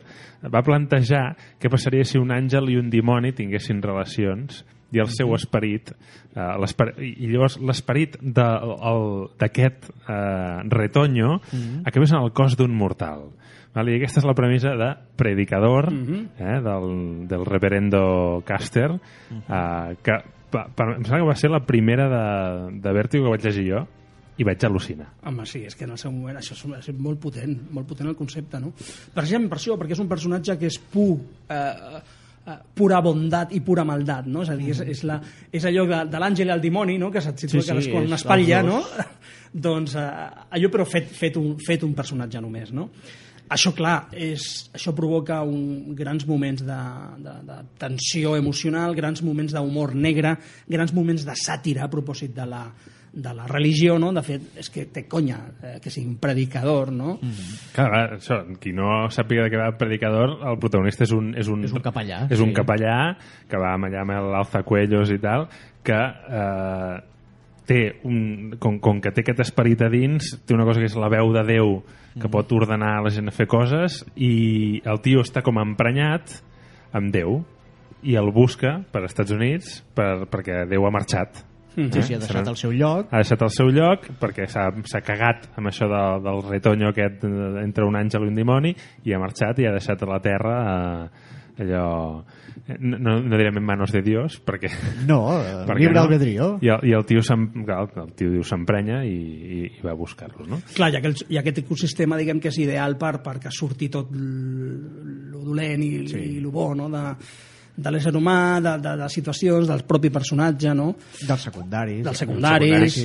[0.50, 5.34] va plantejar què passaria si un àngel i un dimoni tinguessin relacions i el seu
[5.34, 11.82] esperit eh, l'esper- i llavors l'esperit d'aquest eh, retoño Mhm.
[11.84, 13.30] acabés en el cos d'un mortal
[13.76, 13.92] Vale?
[13.92, 16.28] I aquesta és la premissa de Predicador, Mhm.
[16.38, 18.90] eh, del, del reverendo Caster,
[19.30, 20.12] eh, que
[20.50, 23.66] pa, per, em sembla que va ser la primera de, de Vértigo que vaig llegir
[23.74, 23.86] jo,
[24.38, 25.08] i vaig al·lucinar.
[25.24, 28.16] Home, sí, és que en el seu moment això és, molt potent, molt potent el
[28.16, 28.72] concepte, no?
[29.12, 31.18] Per exemple, per això, perquè és un personatge que és pur,
[31.50, 32.00] eh,
[32.46, 34.44] pura bondat i pura maldat, no?
[34.46, 35.18] És a dir, és, és, la,
[35.50, 37.10] és allò de, de l'àngel i el dimoni, no?
[37.10, 38.80] Que se't situa Sí, sí, sí, és una espatlla, no?
[39.68, 40.08] doncs eh,
[40.58, 42.90] allò però fet, fet, un, fet un personatge només, no?
[43.46, 44.44] Això, clar, és,
[44.74, 46.78] això provoca un, grans moments de,
[47.22, 50.34] de, de tensió emocional, grans moments d'humor negre,
[50.66, 52.64] grans moments de sàtira a propòsit de la,
[53.16, 54.12] de la religió, no?
[54.12, 57.16] De fet, és que té conya eh, que sigui un predicador, no?
[57.72, 61.32] Clar, clar, això, qui no sàpiga de què va el predicador, el protagonista és un...
[61.40, 62.56] És un, És un capellà, És un sí.
[62.60, 62.98] capellà
[63.48, 65.48] que va allà amb l'Alzacuellos i tal,
[65.86, 66.96] que eh,
[67.66, 71.00] té un, com, com que té aquest esperit a dins, té una cosa que és
[71.00, 71.78] la veu de Déu
[72.20, 76.38] que pot ordenar a la gent a fer coses i el tio està com emprenyat
[76.96, 77.42] amb Déu
[78.06, 81.42] i el busca per als Estats Units per, perquè Déu ha marxat.
[81.76, 81.92] Mhm.
[81.92, 83.12] Sí, sí, ha deixat el seu lloc.
[83.12, 87.24] Ha deixat el seu lloc perquè s'ha s'ha cagat amb això de, del retoño aquest
[87.28, 88.74] eh, entre un àngel i un dimoni
[89.04, 90.56] i ha marxat i ha deixat a la terra
[91.06, 92.24] eh, allò...
[92.80, 94.70] No, no, no direm en manos de Dios perquè...
[95.06, 96.46] No, eh, perquè libre albedrío.
[96.64, 99.92] I el, i el tio s'em- clar, el tio diu s'emprenya i, i, i va
[99.92, 100.58] a buscar-lo, no?
[100.74, 105.44] Clar, ha, aquest, ha aquest ecosistema, diguem que és ideal per, perquè surti tot lo
[105.44, 106.24] dolent i, sí.
[106.38, 107.04] i lo bo, no?, de,
[107.76, 110.94] de l'ésser humà, de, de, de situacions, del propi personatge, no?
[111.28, 112.02] Dels secundaris.
[112.06, 112.96] Dels secundaris.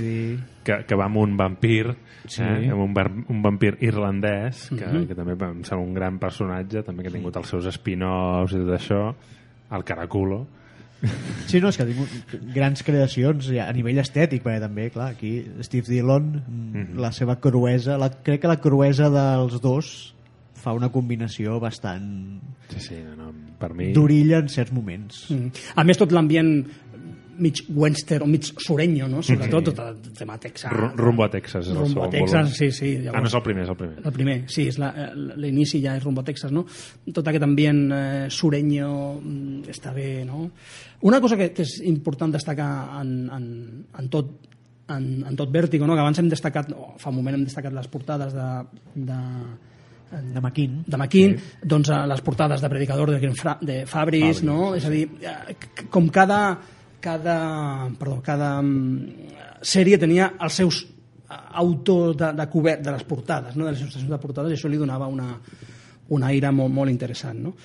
[0.63, 1.95] que, que va amb un vampir
[2.27, 2.43] Sí.
[2.45, 5.07] eh, amb un, un vampir irlandès que, Mhm.
[5.07, 8.59] que també em sembla un gran personatge també que ha tingut els seus spin-offs i
[8.61, 9.15] tot això
[9.71, 10.45] el Caraculo
[11.47, 15.07] Sí, no, és que ha tingut grans creacions ja, a nivell estètic, perquè també, clar,
[15.15, 20.13] aquí Steve Dillon, mm, la seva cruesa, la, crec que la cruesa dels dos
[20.61, 22.39] fa una combinació bastant
[22.69, 25.25] sí, sí, no, no, per mi d'orilla en certs moments.
[25.33, 25.49] Mm.
[25.75, 26.61] A més, tot l'ambient
[27.41, 29.23] mig western o mig sureño, no?
[29.25, 29.71] Sobretot Sí.
[29.73, 30.69] tot el tema Texas.
[30.71, 32.53] Ru- Rumbo a Texas és el Rumbo a Texas, volum.
[32.53, 32.91] sí, sí.
[33.09, 33.95] Ah, no és el primer, és el primer.
[34.05, 36.65] El primer, sí, és la- eh, l'inici ja és Rumbo a Texas, no?
[37.11, 40.51] Tot aquest ambient eh, sureño mm, està bé, no?
[41.01, 44.29] Una cosa que, que és important destacar en, en, en tot
[44.91, 45.95] en, en tot vèrtigo, no?
[45.95, 48.47] que abans hem destacat, no, fa un moment hem destacat les portades de,
[48.93, 49.19] de,
[50.11, 51.59] de McKean, de McKean sí.
[51.63, 54.73] doncs les portades de Predicador de, Fra de Fabris, Fabris, no?
[54.75, 55.55] és a dir, eh,
[55.89, 56.41] com cada,
[56.99, 57.37] cada,
[57.99, 63.55] perdó, cada mm, sèrie tenia els seus eh, autors de, de cobert de les portades,
[63.55, 63.65] no?
[63.65, 65.33] de les il·lustracions de portades, i això li donava una,
[66.11, 67.41] una aire molt, molt interessant.
[67.47, 67.55] No?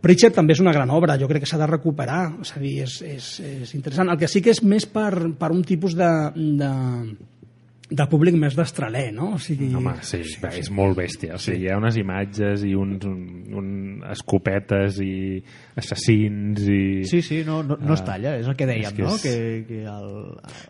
[0.00, 2.76] Pritchett també és una gran obra, jo crec que s'ha de recuperar, és a dir,
[2.86, 3.26] és, és,
[3.64, 4.08] és interessant.
[4.08, 6.70] El que sí que és més per, per un tipus de, de,
[7.90, 9.32] de públic més d'estraler, no?
[9.34, 11.34] O sigui, Home, sí, sí, és molt bèstia.
[11.34, 13.20] O sigui, hi ha unes imatges i uns un,
[13.58, 13.70] un
[14.10, 15.42] escopetes i
[15.80, 17.04] assassins i...
[17.08, 19.14] Sí, sí, no, no, no es talla, és el que dèiem, és que no?
[19.16, 20.10] és- Que, que el,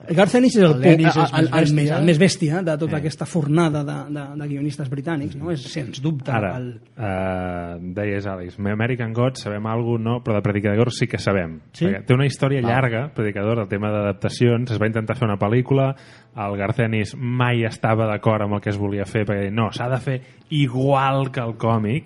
[0.08, 2.62] El Garth Ennis és el, El el, és el, més el, més, el més bèstia
[2.66, 3.00] de tota Eh.
[3.00, 5.50] aquesta fornada de, de, de guionistes britànics, no?
[5.52, 6.32] És, sens dubte.
[6.34, 6.70] Ara, el...
[6.96, 11.58] uh, deies, Àlex, American Gods sabem alguna no, però de Predicador sí que sabem.
[11.76, 11.84] Sí?
[11.84, 12.70] Perquè té una història Val.
[12.72, 15.90] llarga, Predicador, el tema d'adaptacions, es va intentar fer una pel·lícula,
[16.36, 19.98] el Garcenis mai estava d'acord amb el que es volia fer, perquè no, s'ha de
[20.00, 20.20] fer
[20.50, 22.04] igual que el còmic.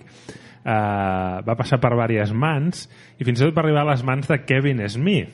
[0.64, 2.87] Uh, va passar per diverses mans
[3.20, 5.29] i fins i tot va arribar a les mans de Kevin Smith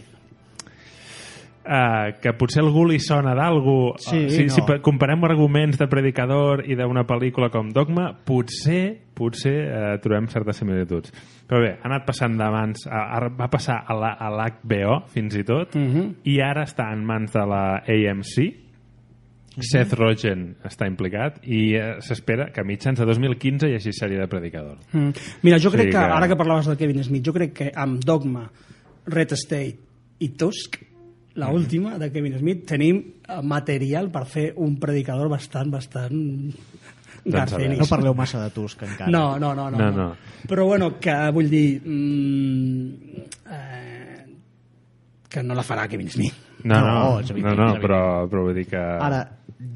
[1.61, 4.55] Uh, que potser algú li sona d'algú Sí, si, no.
[4.55, 10.24] si pa- comparem arguments de Predicador i d'una pel·lícula com Dogma potser, potser uh, trobem
[10.32, 11.12] certes similituds
[11.47, 15.76] però bé, ha anat passant de mans a, va passar a l'HBO fins i tot
[15.76, 16.07] Uh -huh.
[16.24, 18.34] i ara està en mans de la AMC
[19.59, 24.18] Seth Rogen està implicat i eh, s'espera que a mitjans de 2015 hi hagi sèrie
[24.20, 25.11] de Predicador Mm.
[25.42, 27.72] Mira, jo Sí crec que, que- ara que parlaves de Kevin Smith, jo crec que
[27.74, 28.51] amb Dogma,
[29.07, 29.78] Red State
[30.20, 30.76] i Tusk,
[31.34, 31.55] la Mhm.
[31.55, 32.96] última de Kevin Smith, tenim
[33.28, 36.55] eh, material per fer un predicador bastant, bastant...
[37.22, 39.11] Doncs no parleu massa de Tusk encara.
[39.11, 39.96] No, no, no, no, No, no.
[40.09, 40.16] no.
[40.48, 41.82] Però bueno, que vull dir...
[41.84, 42.94] Mm,
[43.51, 44.24] eh,
[45.28, 46.34] que no la farà Kevin Smith.
[46.64, 49.20] no, no, No, no, no, no però, però vull dir que Ara,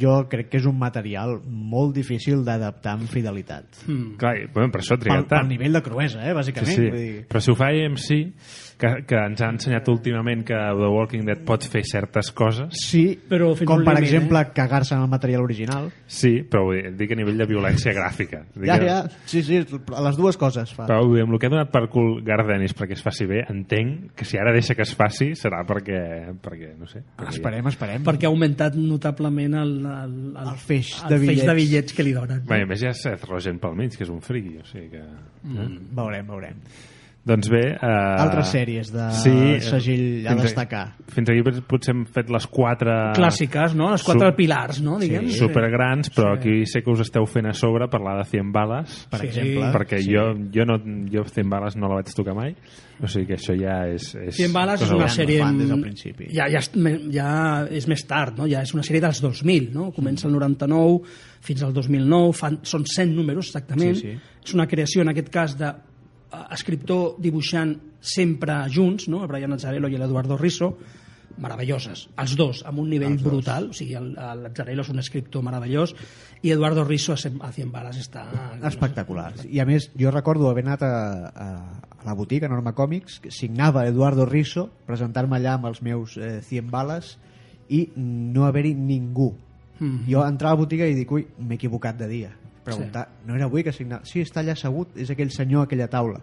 [0.00, 3.66] jo crec que és un material molt difícil d'adaptar amb fidelitat.
[3.86, 4.16] Mm.
[4.16, 6.74] clar, bueno, per això ha Pel, triat pel tant nivell de cruesa, eh, Sí, bàsicament.
[6.74, 6.88] sí.
[6.88, 8.32] Vull dir, Però si ho fa AMC,
[8.78, 13.04] que, que ens ha ensenyat últimament que The Walking Dead pot fer certes coses, sí,
[13.28, 14.48] Però fins com per límit, exemple eh?
[14.56, 15.90] cagar-se en el material original.
[16.06, 18.42] sí, però vull dir, dic a nivell de violència gràfica.
[18.54, 18.98] Dic Ja, que- ja,
[19.30, 20.86] sí, sí, les dues coses fa.
[20.88, 23.44] Però vull dir, amb el que ha donat per cul Gardenis perquè es faci bé,
[23.50, 26.00] entenc que si ara deixa que es faci serà perquè,
[26.42, 27.02] perquè no sé...
[27.16, 28.02] perquè- Esperem, esperem.
[28.06, 31.46] Perquè ha augmentat notablement el, el, el, El feix el de feix bitllets.
[31.50, 32.42] de bitllets que li donen.
[32.48, 34.90] Bé, a més hi ha Seth Rogen pel mig, que és un friki, o sigui
[34.96, 35.04] que...
[35.44, 35.78] Mm.
[35.94, 36.60] Veurem, veurem.
[37.24, 37.60] Doncs bé...
[37.72, 39.30] Eh, Altres sèries de sí,
[39.64, 40.82] segell a fins destacar.
[41.08, 42.92] Fins aquí pot- potser hem fet les quatre...
[43.16, 43.86] Clàssiques, no?
[43.94, 44.98] Les quatre Sup- pilars, no?
[45.00, 45.30] Diguem.
[45.32, 46.38] Sí, supergrans, però Sí.
[46.38, 49.26] aquí sé que us esteu fent a sobre parlar de 100 bales, Per Sí.
[49.30, 49.70] exemple.
[49.72, 50.12] perquè sí.
[50.12, 50.76] jo, jo, no,
[51.10, 52.52] jo 100 bales no la vaig tocar mai,
[53.00, 54.10] o sigui que això ja és...
[54.20, 55.40] és 100 bales és una sèrie...
[55.40, 56.28] fan des del principi.
[56.28, 56.60] Ja, ja,
[57.10, 57.30] ja
[57.70, 58.44] és més tard, no?
[58.52, 59.88] Ja és una sèrie dels 2000, no?
[59.96, 61.00] Comença el 99
[61.40, 63.96] fins al 2009, fan, són 100 números exactament.
[63.96, 64.32] Sí, sí.
[64.44, 65.72] És una creació, en aquest cas, de
[66.54, 69.22] escriptor dibuixant sempre junts, no?
[69.24, 70.74] el Brian Azzarello i l'Eduardo Risso,
[71.40, 75.42] meravelloses, els dos, amb un nivell brutal, o sigui, el, el Azzarello és un escriptor
[75.42, 75.94] meravellós
[76.44, 78.26] i Eduardo Risso a 100 a 100 balas està...
[78.70, 79.32] Espectacular.
[79.48, 80.92] I a més, jo recordo haver anat a,
[81.30, 81.48] a,
[81.98, 86.38] a la botiga Norma Còmics, que signava Eduardo Risso, presentar-me allà amb els meus eh,
[86.44, 87.16] 100 bales
[87.72, 89.32] i no haver-hi ningú.
[89.80, 90.04] Mhm.
[90.06, 92.34] Jo entrava a la botiga i dic, ui, m'he equivocat de dia.
[92.64, 93.28] Preguntar, sí.
[93.28, 94.04] no era avui que signava?
[94.08, 96.20] Sí, està allà assegut, és aquell senyor a aquella taula.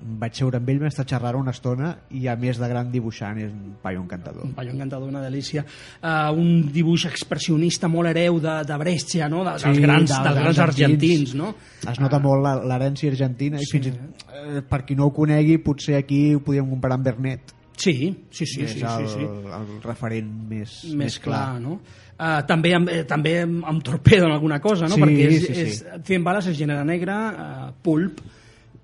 [0.00, 3.36] Vaig seure amb ell, vam estar xerrant una estona i a més de gran dibuixant
[3.36, 4.46] és un paio encantador.
[4.46, 5.60] un paio encantador, una delícia
[6.02, 9.44] uh, un dibuix expressionista molt hereu de, de Brescia, no?
[9.44, 11.52] de, dels, grans, dels, grans argentins, no?
[11.86, 13.76] Es nota molt la- l'herència argentina i Sí.
[13.76, 17.04] fins i tot, eh, per qui no ho conegui, potser aquí ho podíem comparar amb
[17.04, 17.52] Bernet.
[17.80, 17.94] Sí,
[18.30, 19.26] sí, sí, és sí, el, sí, sí.
[19.56, 21.78] el referent més, més clar, no?
[22.20, 24.98] Uh, també amb, eh, també amb, torpedo en alguna cosa, no?
[24.98, 25.62] Sí, Perquè és, sí, sí.
[25.64, 28.20] és, 100 bales és gènere negre, uh, pulp,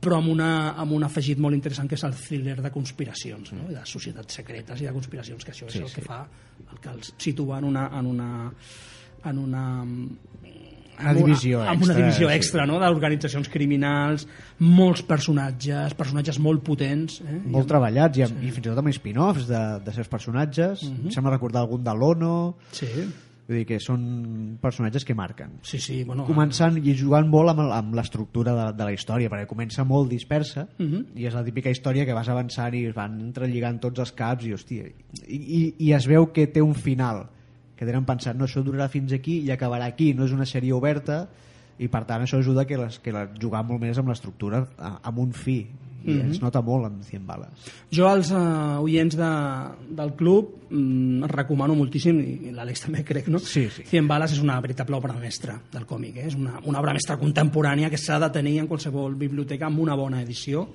[0.00, 3.68] però amb, una, amb un afegit molt interessant que és el thriller de conspiracions, no?
[3.72, 6.00] de societats secretes i de conspiracions, que això és Sí, el sí.
[6.00, 6.22] que fa,
[6.70, 8.30] el que els situa en una, en una,
[9.26, 9.64] en una
[11.00, 12.34] Una divisió amb una extra, divisió sí.
[12.36, 12.78] extra no?
[12.80, 14.26] d'organitzacions criminals
[14.60, 17.40] molts personatges personatges molt potents eh?
[17.52, 21.06] molt treballats i, amb, i fins i tot amb spin-offs de, de certs personatges Mhm.
[21.06, 22.86] em sembla recordar algun de l'Ono sí,
[23.46, 27.60] vull dir que són personatges que marquen sí, sí bueno, començant i jugant molt amb,
[27.70, 31.04] amb l'estructura de, de la història perquè comença molt dispersa Mhm.
[31.14, 34.44] i és la típica història que vas avançant i es van entrelligant tots els caps
[34.46, 34.88] i, hòstia,
[35.28, 37.28] i, i, i es veu que té un final
[37.76, 40.72] que tenen pensat, no, això durarà fins aquí i acabarà aquí, no és una sèrie
[40.72, 41.26] oberta
[41.78, 44.98] i per tant això ajuda que, les, que la, jugar molt més amb l'estructura a-
[45.02, 45.58] amb un fi
[46.06, 46.30] i Mhm.
[46.30, 47.48] es nota molt amb 100 bales
[47.90, 49.30] Jo als uh, oients de,
[49.90, 53.40] del club mm, els recomano moltíssim, i l'Àlex també crec, no?
[53.40, 53.82] Sí, sí.
[53.90, 56.26] 100 bales és una veritable obra mestra del còmic, eh?
[56.28, 59.96] és una, una obra mestra contemporània que s'ha de tenir en qualsevol biblioteca amb una
[59.98, 60.68] bona edició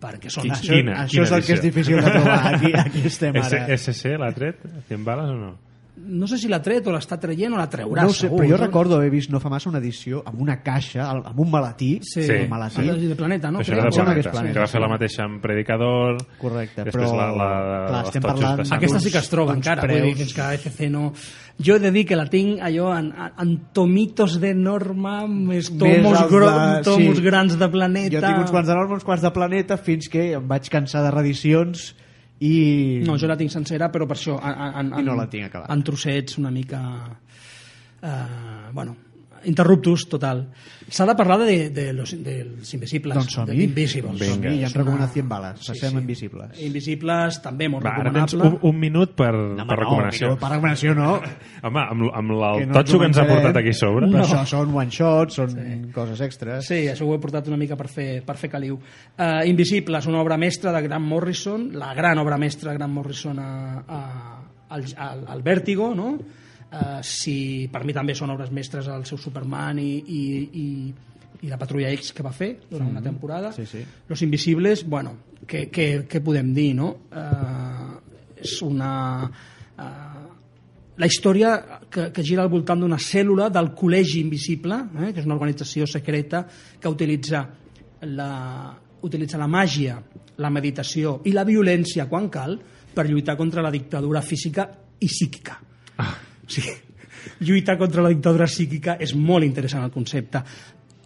[0.00, 0.44] perquè són...
[0.44, 1.70] Quin- això, Quina- això és quina el que és edició?
[1.72, 4.62] difícil de trobar aquí, aquí estem ara S SC l'ha tret?
[4.88, 5.56] 100 bales o no?
[6.08, 8.38] No sé si l'ha tret o l'està traient o la treurà, no sé, segur.
[8.40, 8.62] però jo no?
[8.66, 12.22] recordo haver vist no fa massa una edició amb una caixa, amb un maletí Sí,
[12.22, 12.32] Sí.
[12.32, 13.60] el maletí de Planeta, no?
[13.60, 14.82] Això era de Planeta, Planeta, que va fer sí.
[14.84, 19.18] la mateixa amb Predicador, Correcte, però, la, la, clar, estem parlant- de Aquesta sí que
[19.18, 20.18] es troba encara, vull dir, preus.
[20.18, 21.12] fins que AFC no...
[21.58, 26.20] Jo he de dir que la tinc allò en, en tomitos de norma, més tomos,
[26.20, 27.22] els gro, de- tomos sí.
[27.24, 28.14] grans de planeta...
[28.14, 31.02] jo tinc uns quants de norma, uns quants de planeta fins que em vaig cansar
[31.02, 31.94] de reedicions
[32.40, 33.02] i...
[33.06, 35.72] No, jo la tinc sencera, però per això en, en, I no la tinc acabada.
[35.74, 36.80] en trossets una mica...
[37.98, 38.96] Eh, bueno,
[39.44, 40.48] interruptus total.
[40.88, 43.54] S'ha de parlar de, de los, dels invisibles, Doncs som de.
[43.62, 44.18] Invisibles.
[44.24, 45.60] Som-hi, ja ens És una- recomana 100 bales.
[45.60, 45.98] Sí, Passem sí.
[45.98, 46.60] Invisibles.
[46.64, 48.60] Invisibles també molt Va, ara tens recomanable.
[48.62, 50.28] un, un minut per, No, per recomanació.
[50.32, 51.10] No, per recomanació no.
[51.68, 54.06] Home, amb, amb el Que no totxo que ens ha portat aquí a sobre.
[54.06, 54.24] Però No.
[54.24, 55.92] això són one-shots, són sí.
[55.94, 56.66] coses extres.
[56.66, 58.78] Sí, això ho he portat una mica per fer, per fer caliu.
[59.18, 63.38] Uh, Invisibles, una obra mestra de Grant Morrison, la gran obra mestra de Grant Morrison
[63.38, 64.00] a, a,
[64.70, 66.16] al, al, al Vértigo, no?
[66.68, 70.22] Uh, si per mi també són obres mestres el seu Superman i, i,
[70.60, 70.66] i,
[71.40, 73.54] i la Patrulla X que va fer durant una temporada.
[73.56, 73.80] Sí, sí.
[74.08, 75.14] Los Invisibles, bueno,
[75.48, 76.90] què, què, què podem dir, no?
[77.08, 77.96] Uh,
[78.36, 78.90] és una...
[79.78, 80.26] Uh,
[80.98, 81.54] la història
[81.88, 85.86] que, que gira al voltant d'una cèl·lula del Col·legi Invisible, eh, que és una organització
[85.86, 87.44] secreta que utilitza
[88.02, 88.30] la,
[89.06, 90.00] utilitza la màgia,
[90.42, 92.58] la meditació i la violència quan cal
[92.94, 94.66] per lluitar contra la dictadura física
[94.98, 95.60] i psíquica.
[96.02, 96.16] Ah.
[96.48, 96.72] O sigui,
[97.44, 100.40] lluitar contra la dictadura psíquica és molt interessant el concepte.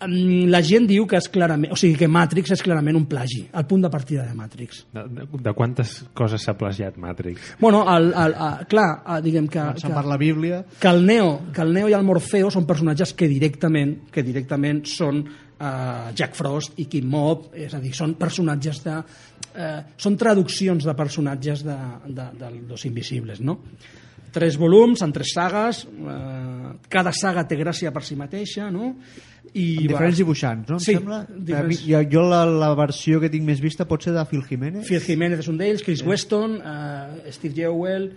[0.02, 3.44] Mm, La gent diu que és clarament, o sigui, que Matrix és clarament un plagi,
[3.54, 4.80] el punt de partida de Matrix.
[4.94, 7.52] De, de, de quantes coses s'ha plagiat Matrix?
[7.60, 10.64] Bueno, el, el, el, clar, eh, diguem que, Començant que, per la Bíblia.
[10.80, 14.82] que el Neo, que el Neo i el Morfeo són personatges que directament que directament
[14.90, 18.98] són eh, Jack Frost i Kim Mob, és a dir, són personatges de
[19.54, 21.78] eh, són traduccions de personatges de,
[22.10, 23.60] de, de Los Invisibles, no?
[24.32, 28.94] Tres volums, en tres sagues, eh, cada saga té gràcia per si mateixa, no?
[29.52, 30.76] I, Amb diferents dibuixants, no?
[30.78, 31.26] Em Sí, sembla?
[31.28, 34.42] diferents- mi, jo, jo la, la versió que tinc més vista pot ser de Phil
[34.48, 34.86] Jiménez.
[34.88, 38.12] Phil Jiménez és un d'ells, Chris Weston, eh, Steve Jewell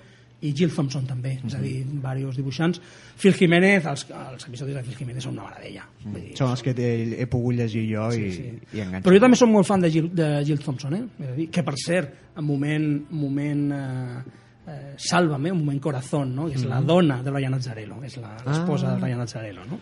[0.46, 2.80] i Jill Thompson també, és a dir, diversos dibuixants.
[3.18, 5.84] Phil Jiménez, els, els episodis de Phil Jiménez són una meravella.
[6.06, 8.48] Vull dir, Són els que he, he pogut llegir jo i, sí.
[8.76, 9.04] i enganxar.
[9.10, 11.04] Però jo també som molt fan de Jill, de Jill Thompson, eh?
[11.20, 16.36] És a dir, que per cert, en moment, moment eh, eh, Sálvame, un moment corazón,
[16.36, 16.48] no?
[16.48, 18.96] que és la dona de Ryan Azzarello, és la- l'esposa Ah.
[18.96, 19.66] de Ryan Azzarello.
[19.70, 19.80] No?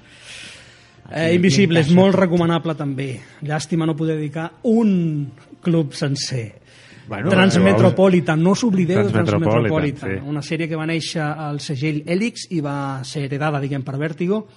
[1.11, 3.19] Eh, Invisibles, molt recomanable també.
[3.43, 5.31] Llàstima no poder dedicar un
[5.61, 6.61] club sencer.
[7.07, 10.21] Bueno, Transmetropolitan, no s'oblideu de Transmetropolitan, sí.
[10.25, 14.47] una sèrie que va néixer al segell Helix i va ser heredada, diguem, per Vértigo.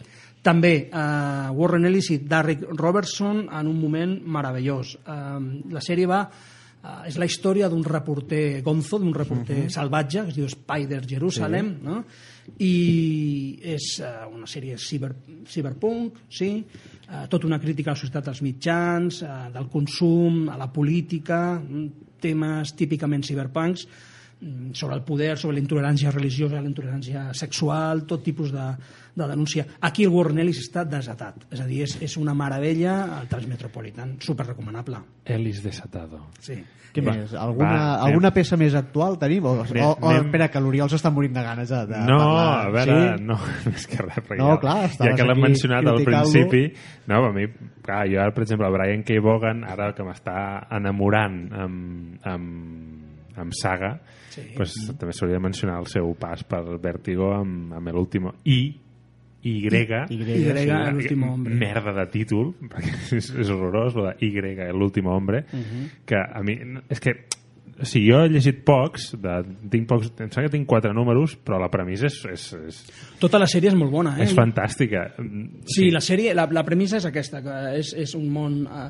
[0.46, 4.94] També eh, Warren Ellis i Derek Robertson en un moment meravellós.
[5.02, 6.20] Eh, la sèrie va
[6.86, 9.70] eh, és la història d'un reporter gonzo, d'un reporter Mhm.
[9.70, 11.84] salvatge, que es diu Spider Jerusalem, sí.
[11.84, 12.04] no?
[12.58, 15.14] i és eh, una sèrie ciber,
[15.46, 16.64] cyberpunk, sí?
[17.08, 21.58] eh, tota una crítica a la societat dels mitjans, eh, del consum, a la política,
[21.58, 21.88] mm,
[22.20, 24.15] temes típicament ciberpunks, mm,
[24.76, 28.66] sobre el poder, sobre la intolerància religiosa, la intolerància sexual, tot tipus de,
[29.16, 29.64] de denúncia.
[29.80, 34.18] Aquí el Warren Ellis està desatat, és a dir, és, és una meravella al Transmetropolitan,
[34.20, 35.00] super recomanable.
[35.24, 36.26] Ellis desatado.
[36.40, 36.58] Sí.
[36.96, 37.32] Què Va, més?
[37.36, 38.04] Alguna, va, anem.
[38.06, 39.44] alguna peça més actual tenim?
[39.44, 42.16] O, Anem- o, o anem- espera, que l'Oriol s'està morint de ganes de, de no,
[42.16, 42.46] parlar.
[42.60, 43.24] a veure, sí?
[43.26, 43.36] no,
[43.72, 46.62] més que res, perquè No, ja, clar, ja que l'hem mencionat al principi,
[47.12, 47.44] no, a mi,
[47.84, 49.18] clar, jo ara, per exemple, el Brian K.
[49.24, 50.38] Vaughan, ara que m'està
[50.78, 53.92] enamorant amb, amb, amb Saga,
[54.36, 54.50] Sí.
[54.56, 58.58] pues, també s'hauria de mencionar el seu pas per Vértigo amb, amb l'último I,
[59.46, 59.68] Y, Y,
[60.10, 61.54] Y, el último hombre.
[61.54, 65.44] merda de títol, perquè és, és horrorós, lo de Y, l'últim hombre,
[66.04, 66.58] que a mi,
[66.90, 67.14] és que
[67.76, 69.34] o sigui, jo he llegit pocs, de,
[69.70, 72.78] tinc pocs, em sembla que tinc quatre números, però la premissa és, és, és,
[73.20, 74.24] Tota la sèrie és molt bona, eh?
[74.24, 75.10] és fantàstica.
[75.68, 78.62] Sí, la sèrie, la, la premissa és aquesta, que és, és un món...
[78.64, 78.88] Eh,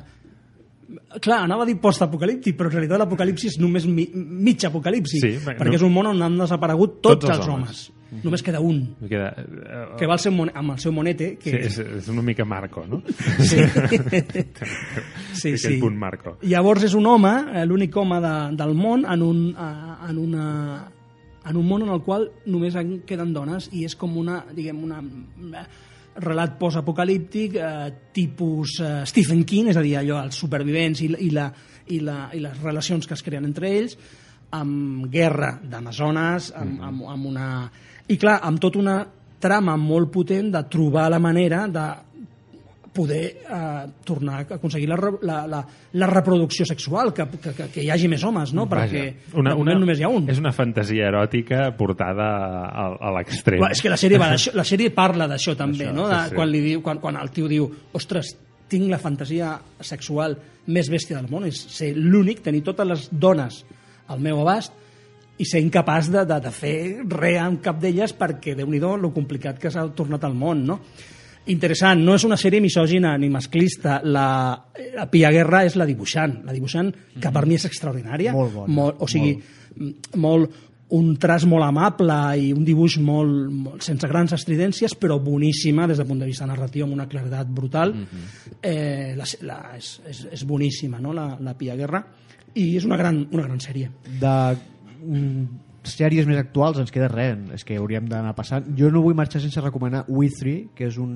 [1.21, 5.31] clar, anava a dir post-apocalíptic, però en realitat l'apocalipsi és només mi, mig apocalipsi, Sí,
[5.43, 7.85] perquè no- és un món on han desaparegut tots, Tots els els homes.
[8.23, 11.37] Només queda un, queda, eh, que va al seu, mon- amb el seu monete, sí,
[11.51, 13.01] que, és, és una mica Marco, no?
[13.43, 13.57] Sí.
[15.33, 15.77] Sí, sí.
[15.81, 16.37] punt Marco.
[16.41, 20.45] Llavors és un home, eh, l'únic home de, del món, en un, eh, en, una,
[21.45, 24.81] en un món en el qual només en queden dones i és com una, diguem,
[24.87, 25.01] una...
[26.23, 31.29] relat post-apocalíptic eh, tipus eh, Stephen King, és a dir, allò, els supervivents i, i,
[31.33, 31.49] la,
[31.93, 33.97] i, la, i les relacions que es creen entre ells,
[34.57, 37.47] amb guerra d'Amazones, amb, amb, amb una...
[38.07, 38.97] I clar, amb tota una
[39.43, 41.85] trama molt potent de trobar la manera de
[42.97, 45.59] poder eh, tornar a aconseguir la, la, la,
[45.93, 48.65] la reproducció sexual, que, que, que, que hi hagi més homes, no?
[48.71, 49.03] Perquè
[49.37, 50.25] una, moment només hi ha un.
[50.33, 52.27] És una fantasia eròtica portada
[52.65, 53.61] a, a l'extrem.
[53.69, 56.09] És que la sèrie, va la sèrie parla d'això també, Això, no?
[56.09, 56.39] De, sí, sí.
[56.39, 58.33] Quan, li diu, quan, quan el tio diu ostres,
[58.67, 60.35] tinc la fantasia sexual
[60.73, 63.61] més bèstia del món, és ser l'únic, tenir totes les dones
[64.11, 64.73] al meu abast
[65.37, 66.77] i ser incapaç de, de, de fer
[67.13, 70.79] res amb cap d'elles perquè, déu nhi lo complicat que s'ha tornat al món, no?
[71.47, 74.01] Interessant, no és una sèrie misògina ni masclista.
[74.03, 74.27] La,
[74.95, 78.33] la Pia Guerra és la dibuixant, la dibuixant que per mi és extraordinària.
[78.35, 80.17] Molt bona, Molt, o sigui, molt.
[80.23, 80.63] molt
[80.95, 85.99] un traç molt amable i un dibuix molt, molt sense grans estridències, però boníssima des
[85.99, 87.91] del punt de vista narratiu, amb una claredat brutal.
[88.61, 92.03] eh, la, la, és, és, és boníssima, no?, la, la Pia Guerra.
[92.55, 93.91] I és una gran, una gran sèrie.
[94.19, 94.57] de
[95.03, 98.65] mm, sèries més actuals ens queda res, és que hauríem d'anar passant.
[98.77, 101.13] Jo no vull marxar sense recomanar We Three, que és un,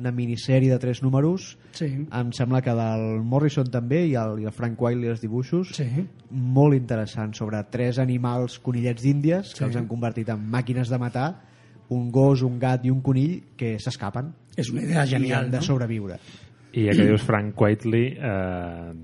[0.00, 1.56] una minissèrie de tres números.
[1.72, 1.88] Sí.
[2.06, 5.74] Em sembla que del Morrison també i el, i el Frank Wiley els dibuixos.
[5.78, 5.88] Sí.
[6.30, 9.68] Molt interessant, sobre tres animals conillets d'Índies que Sí.
[9.70, 11.28] els han convertit en màquines de matar,
[11.90, 14.32] un gos, un gat i un conill que s'escapen.
[14.56, 15.62] És una idea genial, han de no?
[15.62, 16.16] sobreviure.
[16.74, 18.94] I ja que dius Frank Whiteley, eh,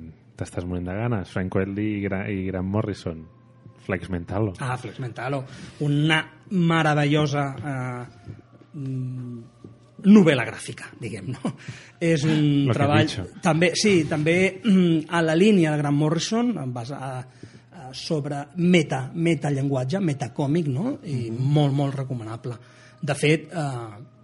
[0.41, 1.29] t'estàs morint de ganes.
[1.31, 3.21] Frank Whiteley i, Gra i Grant Morrison.
[3.91, 4.55] Flex Mentalo.
[4.63, 5.45] Ah, Flex Mentalo.
[5.87, 6.21] Una
[6.51, 8.31] meravellosa eh,
[8.79, 9.39] mm,
[10.07, 11.55] novel·la gràfica, diguem, no?
[12.01, 13.11] És un Lo treball...
[13.43, 20.01] També, sí, també mm, a la línia de Grant Morrison, basada eh, sobre meta, metallenguatge,
[20.05, 20.97] metacòmic, no?
[21.05, 22.57] I molt, molt recomanable.
[23.03, 24.20] De fet, eh,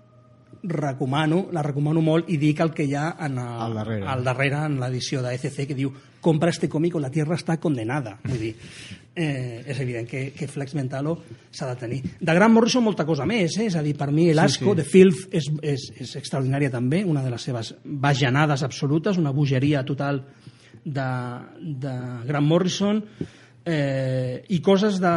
[0.69, 4.07] recomano, la recomano molt i dic el que hi ha en el, Al darrere.
[4.07, 7.59] al darrere en l'edició de ECC que diu compra este còmic o la tierra està
[7.63, 8.55] condenada vull dir,
[9.15, 11.17] eh, és evident que, que Flex Mentalo
[11.51, 13.69] s'ha de tenir de Grant Morrison molta cosa més eh?
[13.71, 14.81] és a dir, per mi El Asco sí.
[14.81, 19.85] de Filth és, és, és extraordinària també una de les seves bajanades absolutes una bogeria
[19.87, 20.25] total
[20.85, 21.11] de,
[21.61, 21.95] de
[22.27, 23.03] Grant Morrison
[23.67, 25.15] eh, i coses de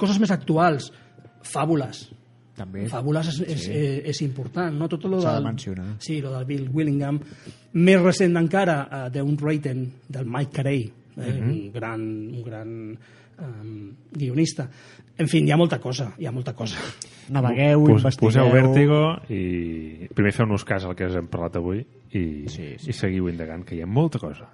[0.00, 0.90] coses més actuals
[1.46, 2.08] fàbules
[2.56, 2.86] També.
[2.90, 3.70] Fàbules és, és, Sí.
[3.72, 4.88] és, és important, no?
[4.88, 5.86] Tot lo S'ha de del, mencionar.
[5.98, 7.20] Sí, lo del Bill Willingham.
[7.72, 10.82] Més recent encara, uh, d'un Raten, del Mike Carey,
[11.16, 11.50] eh, Mhm.
[11.50, 12.98] un gran, un gran
[13.40, 14.68] um, guionista.
[15.16, 16.76] En fi, hi ha molta cosa, hi ha molta cosa.
[17.30, 18.28] Navegueu, Pos, investigueu...
[18.28, 18.98] poseu vèrtigo
[19.32, 21.78] i primer feu-nos cas al que us hem parlat avui
[22.12, 22.90] i, Sí, sí.
[22.90, 24.48] i seguiu indagant, que hi ha molta cosa.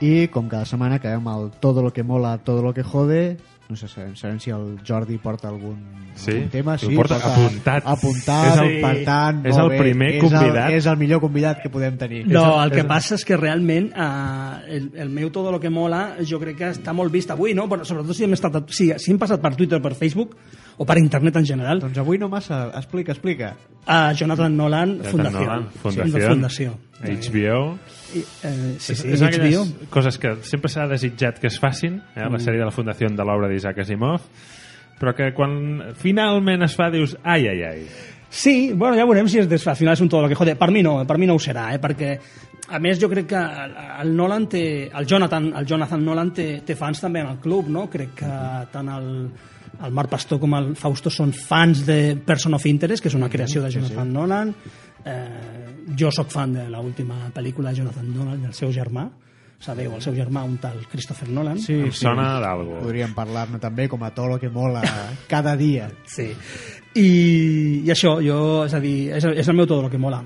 [0.00, 3.36] I com cada setmana acabem el Todo lo que mola, todo lo que jode
[3.66, 5.78] no sé, sabem, sabem si el Jordi porta algun,
[6.14, 6.32] Sí?
[6.32, 6.74] algun tema.
[6.76, 7.82] El porta apuntat.
[7.86, 9.78] Apuntat, És el- per tant, és el bé.
[9.78, 10.68] primer és convidat.
[10.68, 12.26] El, és el millor convidat que podem tenir.
[12.28, 15.70] No, el que És- passa és que realment eh, el, el meu Todo lo que
[15.70, 17.64] mola jo crec que està molt vist avui, no?
[17.66, 20.36] Però sobretot si hem, estat, si, si hem passat per Twitter, per Facebook
[20.76, 21.80] o per internet en general.
[21.80, 22.66] Doncs avui no massa.
[22.74, 23.52] Explica, explica.
[23.86, 25.44] A Jonathan Nolan, Jonathan Fundació.
[25.44, 26.28] Nolan, Sí, Fundació.
[26.30, 26.74] Fundació.
[27.04, 27.60] HBO.
[28.14, 29.28] I, eh, sí, sí, és HBO.
[29.28, 32.24] aquelles coses que sempre s'ha desitjat que es facin, eh?
[32.30, 34.22] la sèrie de la Fundació de l'obra d'Isaac Asimov,
[35.00, 37.86] però que quan finalment es fa dius ai, ai, ai.
[38.34, 40.56] Sí, bueno, ja veurem si és des, al final és un todo lo que jode.
[40.58, 41.78] Per mi no, per mi no ho serà, eh?
[41.78, 42.16] perquè
[42.74, 46.46] a més jo crec que el, el Nolan té, el Jonathan, el Jonathan Nolan té,
[46.66, 47.84] té fans també en el club, no?
[47.92, 48.30] Crec que
[48.72, 49.10] tant el,
[49.82, 53.28] el Marc Pastor com el Fausto són fans de Person of Interest, que és una
[53.30, 54.54] creació de Jonathan Nolan.
[55.04, 59.08] Eh, jo sóc fan de l'última pel·lícula de Jonathan Nolan i el seu germà.
[59.64, 61.58] Sabeu, el seu germà, un tal Christopher Nolan.
[61.58, 62.04] Sí, Em sí.
[62.04, 62.80] sona d'algo.
[62.82, 64.82] Podríem parlar-ne també com a tot lo que mola
[65.30, 65.90] cada dia.
[66.06, 66.30] Sí.
[66.94, 67.08] I,
[67.84, 70.22] I això, jo, és a dir, és, és el meu todo lo que mola.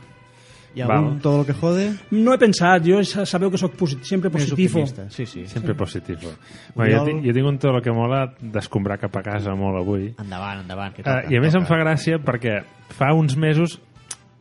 [0.83, 1.21] Ha algun Val.
[1.23, 1.93] todo lo que jode?
[2.11, 4.85] No he pensat, jo sa- sabeu que sóc posit sempre positivo.
[5.09, 5.47] Sí, sí.
[5.47, 6.31] Sempre positivo.
[6.75, 10.15] Bueno, jo, jo tinc un tot el que mola d'escombrar cap a casa molt avui.
[10.19, 10.95] Endavant, endavant.
[10.95, 11.75] Que Uh, toca, I a més em toca.
[11.75, 13.81] fa gràcia perquè fa uns mesos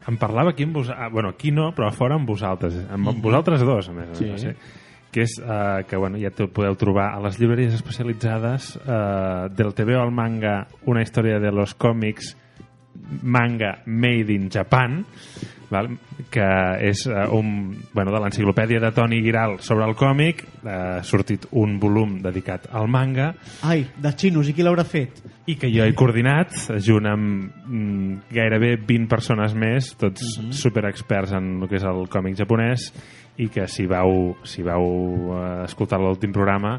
[0.07, 3.21] em parlava aquí amb vosaltres, bueno, aquí no, però a fora amb vosaltres, amb mm
[3.21, 4.25] vosaltres dos, a més, Sí.
[4.25, 4.55] no sé,
[5.11, 9.73] que és uh, que bueno, ja te podeu trobar a les llibreries especialitzades uh, del
[9.73, 12.35] TV al manga una història de los còmics
[13.21, 15.05] manga made in Japan
[15.73, 15.89] val?
[16.33, 16.47] que
[16.87, 21.47] és uh, un, bueno, de l'enciclopèdia de Toni Giral sobre el còmic uh, ha sortit
[21.51, 23.33] un volum dedicat al manga
[23.67, 25.21] Ai, de xinos, i qui l'haurà fet?
[25.47, 31.53] i que jo he coordinat junt amb mm, gairebé 20 persones més tots superexperts en
[31.61, 32.89] el que és el còmic japonès
[33.37, 34.83] i que si vau, si vau
[35.37, 36.77] eh, escoltar l'últim programa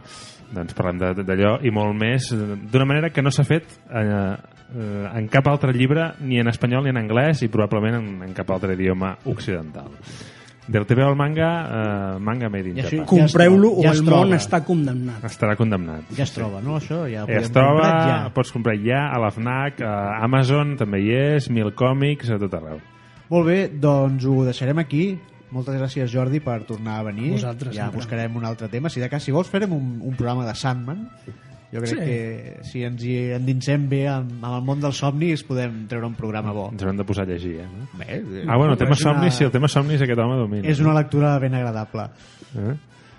[0.52, 4.34] doncs parlem d'allò i molt més eh, d'una manera que no s'ha fet eh,
[4.74, 8.34] eh, en cap altre llibre ni en espanyol ni en anglès i probablement en, en
[8.36, 9.88] cap altre idioma occidental
[10.68, 14.04] del TV al manga eh, manga made in I Japan Compreu-lo Ja o es el
[14.04, 14.18] troba.
[14.26, 15.22] món està condemnat.
[15.24, 17.06] estarà condemnat Ja es troba, no, això?
[17.08, 18.18] Ja ho ja es troba, comprar ja.
[18.36, 19.94] pots comprar ja a la FNAC, a
[20.26, 22.82] Amazon també hi és, Mil Còmics, a tot arreu.
[23.30, 25.18] Molt bé, doncs ho deixarem aquí.
[25.52, 27.30] Moltes gràcies, Jordi, per tornar a venir.
[27.38, 28.02] Vosaltres, ja sempre.
[28.02, 28.90] buscarem un altre tema.
[28.92, 31.06] Si de cas, si vols, farem un, un programa de Sandman.
[31.70, 31.96] Jo crec Sí.
[31.96, 36.14] que si ens hi endinsem bé amb, amb el món dels somnis podem treure un
[36.16, 36.70] programa bo.
[36.72, 37.66] Ens haurem de posar a llegir, eh?
[37.68, 37.88] No?
[37.98, 40.66] Bé, Ah, bueno, el tema és una- somnis, sí, el tema somnis aquest home domina.
[40.68, 42.08] És una lectura ben agradable.
[42.56, 42.74] Eh?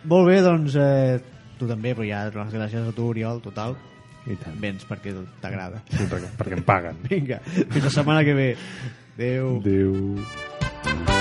[0.06, 1.20] Molt bé, doncs eh,
[1.60, 3.76] tu també, però ja les gràcies a tu, Oriol, total.
[4.28, 4.60] I tant.
[4.60, 5.84] Vens perquè t'agrada.
[5.90, 6.98] Sí, perquè, perquè em paguen.
[7.10, 8.56] Vinga, fins la setmana que ve.
[9.16, 9.58] Adéu.
[9.60, 11.19] Adéu.